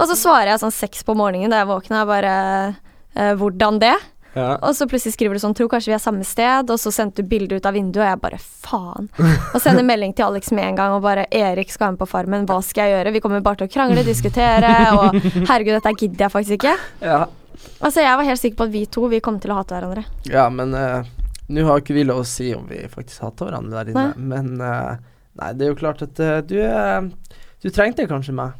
[0.00, 2.32] Og så svarer jeg sånn seks på morgenen da jeg våkna, bare
[3.14, 3.94] eh, Hvordan det?
[4.34, 4.48] Ja.
[4.58, 7.22] Og så plutselig skriver du sånn Tror kanskje vi er samme sted, og så sendte
[7.22, 9.08] du bilde ut av vinduet, og jeg bare faen.
[9.54, 12.10] Og sender melding til Alex med en gang og bare Erik skal være med på
[12.10, 13.14] Farmen, hva skal jeg gjøre?
[13.14, 15.14] Vi kommer bare til å krangle, diskutere, og
[15.48, 16.76] herregud, dette gidder jeg faktisk ikke.
[17.06, 17.24] ja.
[17.80, 20.02] Altså, jeg var helt sikker på at vi to, vi kom til å hate hverandre.
[20.28, 21.06] Ja, men uh,
[21.52, 24.04] nå har ikke vi lov å si om vi faktisk hater hverandre der inne.
[24.16, 24.26] Nei.
[24.32, 24.98] Men uh,
[25.40, 26.58] nei, det er jo klart at uh, du
[27.64, 28.58] Du trengte kanskje meg.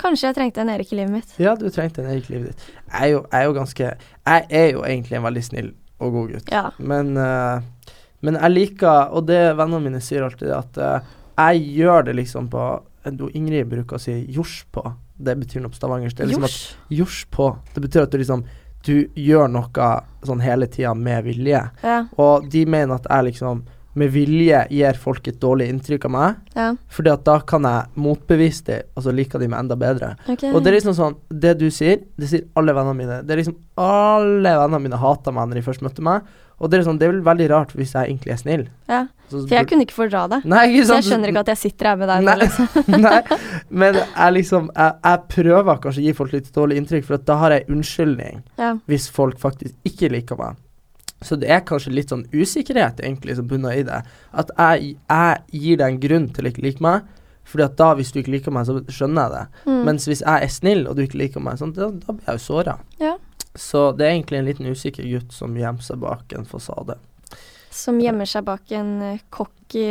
[0.00, 1.34] Kanskje jeg trengte en Erik i livet mitt.
[1.42, 2.66] Ja, du trengte en Erik i livet ditt.
[2.90, 6.12] Jeg er jo, jeg er jo ganske Jeg er jo egentlig en veldig snill og
[6.12, 6.50] god gutt.
[6.52, 6.66] Ja.
[6.78, 12.08] Men, uh, men jeg liker, og det vennene mine sier alltid, at uh, jeg gjør
[12.08, 12.66] det liksom på
[13.14, 14.92] du, Ingrid bruker å si 'jors på'.
[15.16, 16.16] Det betyr noe på stavangersk.
[16.16, 17.46] Det er liksom at jors på.
[17.74, 18.46] Det betyr at du liksom
[18.86, 19.86] Du gjør noe
[20.22, 21.58] sånn hele tida med vilje.
[21.82, 21.96] Ja.
[22.22, 23.64] Og de mener at jeg liksom
[23.96, 26.40] med vilje gir folk et dårlig inntrykk av meg.
[26.56, 26.68] Ja.
[26.92, 30.14] Fordi at da kan jeg motbevise dem, og så liker de meg enda bedre.
[30.28, 30.52] Okay.
[30.52, 33.20] Og det er liksom sånn Det du sier, det sier alle vennene mine.
[33.24, 36.26] Det er liksom Alle vennene mine hata meg når de først møtte meg.
[36.56, 38.66] Og det er sånn Det er vel veldig rart hvis jeg egentlig er snill.
[38.88, 39.06] ja.
[39.26, 40.36] For jeg kunne ikke fordra det.
[40.46, 42.36] Nei, ikke Så jeg skjønner ikke at jeg sitter her med deg nå, Nei.
[42.44, 42.68] liksom.
[43.02, 43.38] Nei,
[43.74, 47.24] men jeg liksom jeg, jeg prøver kanskje å gi folk litt dårlig inntrykk, for at
[47.26, 48.68] da har jeg unnskyldning Ja.
[48.86, 50.60] hvis folk faktisk ikke liker meg.
[51.24, 54.02] Så det er kanskje litt sånn usikkerhet egentlig som bunner i det.
[54.36, 57.06] At jeg, jeg gir deg en grunn til å ikke like meg,
[57.46, 59.62] fordi at da, hvis du ikke liker meg, så skjønner jeg det.
[59.70, 59.80] Mm.
[59.88, 62.40] Mens hvis jeg er snill, og du ikke liker meg, sånn, da, da blir jeg
[62.40, 62.76] jo såra.
[63.00, 63.14] Ja.
[63.56, 66.98] Så det er egentlig en liten usikker gutt som gjemmer seg bak en fasade.
[67.72, 69.86] Som gjemmer seg bak en eh, cocky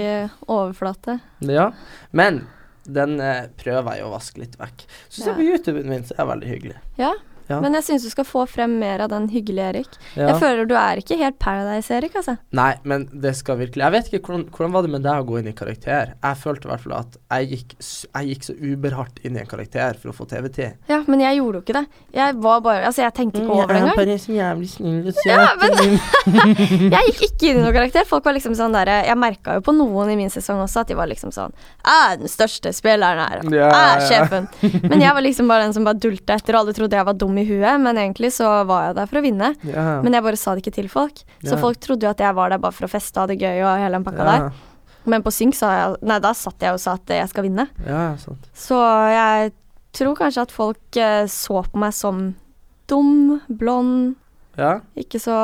[0.45, 1.19] overflate.
[1.49, 1.71] Ja,
[2.11, 2.43] men
[2.85, 4.85] den eh, prøver jeg å vaske litt vekk.
[5.09, 5.35] Så se Ja.
[5.39, 6.77] på YouTuben min, så er det veldig hyggelig.
[7.01, 7.13] Ja.
[7.49, 7.59] Ja.
[7.61, 9.97] Men jeg syns du skal få frem mer av den hyggelige Erik.
[10.15, 10.31] Ja.
[10.31, 12.37] Jeg føler du er ikke helt Paradise-Erik, altså.
[12.57, 15.27] Nei, men det skal virkelig Jeg vet ikke hvordan, hvordan var det med deg å
[15.29, 16.13] gå inn i karakter.
[16.23, 19.49] Jeg følte i hvert fall at jeg gikk, jeg gikk så uberhardt inn i en
[19.51, 20.79] karakter for å få TV-tid.
[20.89, 21.85] Ja, men jeg gjorde jo ikke det.
[22.15, 23.95] Jeg var bare Altså, jeg tenkte ikke over det engang.
[23.97, 25.29] bare så jævlig snill og søt.
[25.29, 25.71] Ja, men
[26.95, 28.05] Jeg gikk ikke inn i noen karakter.
[28.09, 30.91] Folk var liksom sånn der Jeg merka jo på noen i min sesong også at
[30.91, 33.45] de var liksom sånn Jeg er den største spilleren her.
[33.53, 34.49] Jeg er sjefen.
[34.89, 37.17] Men jeg var liksom bare den som bare dulta etter, og alle trodde jeg var
[37.19, 37.81] dum i huet.
[37.81, 39.51] Men egentlig så var jeg der for å vinne.
[39.65, 39.99] Yeah.
[40.05, 41.21] Men jeg bare sa det ikke til folk.
[41.43, 41.61] Så yeah.
[41.61, 43.61] folk trodde jo at jeg var der bare for å feste og ha det gøy
[43.65, 44.47] og hele den pakka der.
[45.05, 47.67] Men på synk sa jeg Nei, da satt jeg og sa at jeg skal vinne.
[47.85, 48.47] ja, sant.
[48.57, 48.79] Så
[49.13, 49.53] jeg
[49.95, 52.33] tror kanskje at folk eh, så på meg som
[52.89, 54.15] dum, blond,
[54.57, 54.79] Ja.
[54.95, 55.35] ikke så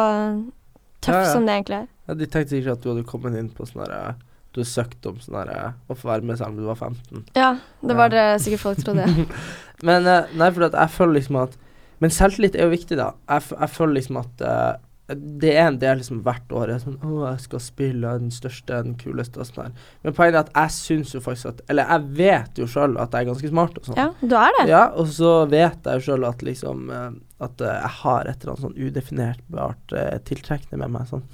[1.02, 1.32] tøff Ja, ja.
[1.34, 1.88] som det egentlig er.
[2.08, 2.14] ja.
[2.18, 4.16] De tenkte sikkert at du hadde kommet inn på sånn herre
[4.52, 5.52] Du søkte søkt om sånn
[5.88, 7.24] å få være med selv om du var 15.
[7.40, 9.06] Ja, det var det sikkert folk trodde.
[9.88, 11.56] Men eh, nei, for at jeg føler liksom at
[12.02, 13.12] Men selvtillit er jo viktig, da.
[13.30, 14.72] Jeg, jeg føler liksom at uh,
[15.16, 16.70] det er en del liksom hvert år.
[16.72, 19.90] Jeg er sånn, å, jeg skal spille den største, den kuleste og sånn her.
[20.06, 23.14] Men poenget er at jeg syns jo faktisk at Eller jeg vet jo sjøl at
[23.14, 24.00] jeg er ganske smart og sånn.
[24.00, 24.66] Ja, du er det.
[24.72, 27.10] Ja, og så vet jeg jo sjøl at liksom uh,
[27.44, 31.12] At uh, jeg har et eller annet sånn udefinerbart uh, tiltrekkende med meg.
[31.12, 31.26] Sånn.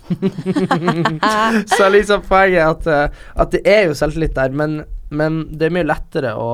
[1.78, 5.70] så liksom poenget er at, uh, at det er jo selvtillit der, men, men det
[5.70, 6.51] er mye lettere å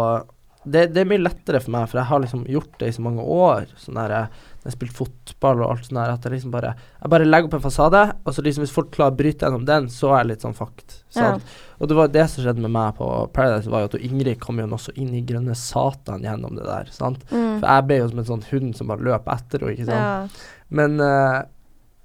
[0.64, 3.04] det, det er mye lettere for meg, for jeg har liksom gjort det i så
[3.04, 3.66] mange år.
[3.80, 7.12] Sånn der, jeg har spilt fotball og alt sånt der, at jeg liksom bare Jeg
[7.12, 9.90] bare legger opp en fasade, og så liksom hvis folk klarer å bryte gjennom den,
[9.92, 10.98] så er jeg litt sånn fucked.
[11.18, 11.34] Ja.
[11.84, 14.62] Og det var det som skjedde med meg på Paradise, var jo at Ingrid kom
[14.62, 16.92] jo også inn i grønne satan gjennom det der.
[16.96, 17.26] Sant?
[17.34, 17.60] Mm.
[17.60, 20.00] For jeg ble jo som en sånn hund som bare løp etter henne, ikke sant.
[20.00, 20.60] Ja.
[20.74, 21.44] Men uh,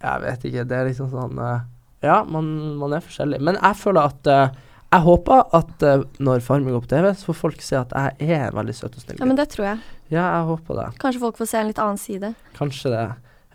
[0.03, 1.61] jeg vet ikke, det er liksom sånn uh,
[2.05, 3.41] Ja, man, man er forskjellig.
[3.43, 4.59] Men jeg føler at eh,
[4.89, 7.93] Jeg håper at uh, når faren min går på TV, så får folk se at
[7.93, 9.83] jeg er en veldig søt og snill ja, men det tror jeg.
[10.09, 10.87] Ja, jeg håper det.
[11.03, 12.33] Kanskje folk får se en litt annen side.
[12.57, 13.05] Kanskje det.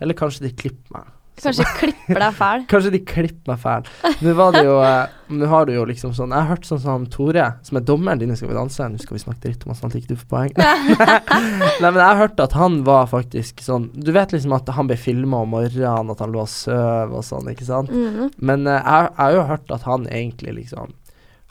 [0.04, 1.10] Eller kanskje de klipper meg.
[1.42, 2.62] Kanskje de klipper deg fæl.
[2.70, 3.88] Kanskje de klipper meg fæl.
[4.22, 6.82] Nå var det jo uh, Nå har du jo liksom sånn Jeg har hørt sånn
[6.84, 8.86] som Tore, som er dommeren din i Skal vi danse.
[8.86, 10.54] Nå skal vi snakke dritt om han sånn at ikke du får poeng.
[11.82, 14.90] Nei, men jeg har hørt at han var faktisk sånn Du vet liksom at han
[14.90, 17.90] ble filma om morgenen, at han lå og sov og sånn, ikke sant?
[17.90, 18.36] Mhm.
[18.38, 20.94] Men uh, jeg, jeg har jo hørt at han egentlig liksom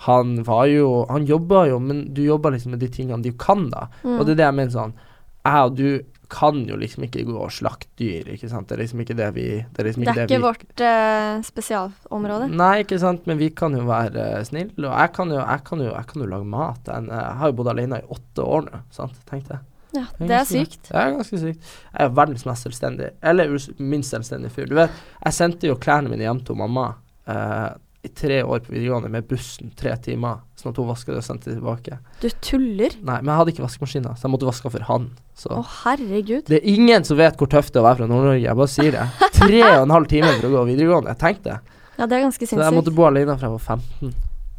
[0.03, 3.69] Han var jo Han jobba jo, men du jobber liksom med de tingene du kan,
[3.71, 3.87] da.
[4.03, 4.17] Mm.
[4.17, 4.97] Og det er det jeg mener sånn
[5.43, 5.87] Jeg og du
[6.33, 8.65] kan jo liksom ikke gå og slakte dyr, ikke sant.
[8.65, 11.43] Det er liksom ikke det vi Det er, liksom Det er det ikke vårt uh,
[11.45, 12.47] spesialområde.
[12.49, 14.87] Nei, ikke sant, men vi kan jo være uh, snille.
[14.87, 16.89] Og jeg kan jo, jeg kan jo, jeg kan jo lage mat.
[16.89, 19.67] Jeg, har jo bodd alene i åtte år nå, sant, tenkte jeg.
[19.93, 20.87] Ja, det er sykt.
[20.87, 21.73] Det er ganske sykt.
[21.93, 24.69] Jeg er verdens mest selvstendig, eller minst selvstendige fyr.
[24.71, 26.87] Du vet, jeg sendte jo klærne mine hjem til mamma
[27.29, 27.67] eh,
[28.03, 31.25] i tre år på videregående med bussen, tre timer, sånn at hun vaska det og
[31.25, 31.99] sendte det tilbake.
[32.19, 32.95] Du tuller.
[32.99, 35.05] Nei, men jeg hadde ikke vaskemaskiner, så jeg måtte vaske for han.
[35.39, 36.49] Så Å, herregud.
[36.51, 38.73] det er ingen som vet hvor tøft det er å være fra Nord-Norge, jeg bare
[38.73, 39.07] sier det.
[39.39, 41.57] Tre og en halv time for å gå videregående, tenk det.
[41.95, 42.59] Ja, det er ganske sinnssykt.
[42.59, 44.13] Så jeg måtte bo alene fra jeg var 15.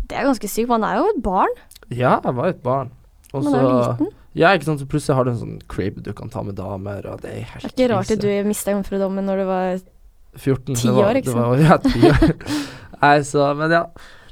[0.09, 0.69] Det er ganske sykt.
[0.71, 1.57] Man er jo et barn.
[1.91, 2.93] Ja, jeg var et barn.
[3.35, 4.13] Og Man er jo så liten.
[4.35, 7.05] Ja, ikke sant, så plutselig har du en sånn crib du kan ta med damer,
[7.07, 9.69] og det er helt Det er ikke rart at du mista jomfrudommen når du var
[10.35, 10.75] 14.
[10.75, 12.35] Ti det var, år, ikke det var, Ja, 10 år.
[13.05, 13.85] Nei, så Men ja.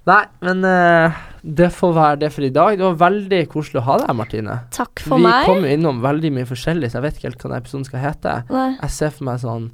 [0.09, 1.14] Nei, men uh,
[1.47, 2.75] det får være det for i dag.
[2.75, 4.57] Det var veldig koselig å ha deg her, Martine.
[4.75, 5.45] Takk for Vi meg.
[5.47, 8.03] kom jo innom veldig mye forskjellig, så jeg vet ikke helt hva den episoden skal
[8.03, 8.33] hete.
[8.51, 9.68] Nei, Jeg ser for meg sånn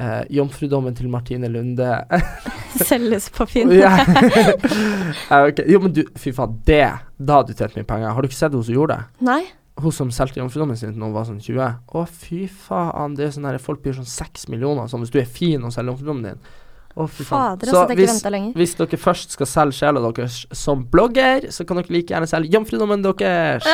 [0.00, 1.90] uh, Jomfrudommen til Martine Lunde.
[2.88, 3.74] selges på Finn.
[3.76, 3.92] ja.
[5.28, 5.60] Ja, ok.
[5.68, 6.80] Jo, men du, fy faen, det
[7.20, 8.14] Da hadde du tjent mye penger.
[8.16, 9.26] Har du ikke sett hun som gjorde det?
[9.28, 9.42] Nei.
[9.84, 11.80] Hun som solgte jomfrudommen sin da hun var sånn 20.
[11.92, 15.20] Å, fy faen, det er sånn her Folk blir sånn 6 millioner sånn hvis du
[15.20, 16.44] er fin og selger jomfrudommen din.
[16.94, 17.94] Å, Fader, så altså.
[17.98, 22.14] hvis, ikke hvis dere først skal selge sjela deres som blogger, så kan dere like
[22.14, 23.66] gjerne selge jomfrudommen deres.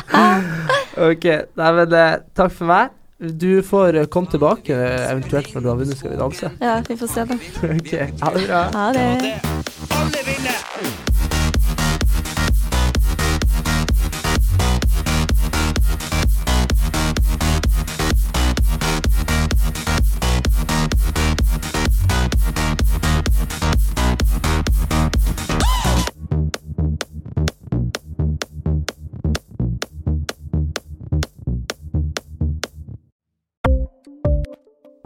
[1.10, 1.28] ok.
[1.56, 2.96] Nei, men eh, takk for meg.
[3.20, 6.52] Du får eh, komme tilbake eh, eventuelt når du har vunnet Skal vi danse.
[6.60, 7.40] Ja, vi får se, da.
[7.76, 7.94] ok.
[8.20, 8.64] Ha det bra.
[8.76, 9.06] Ha det.
[9.24, 9.38] det.
[9.96, 11.09] Alle vinner.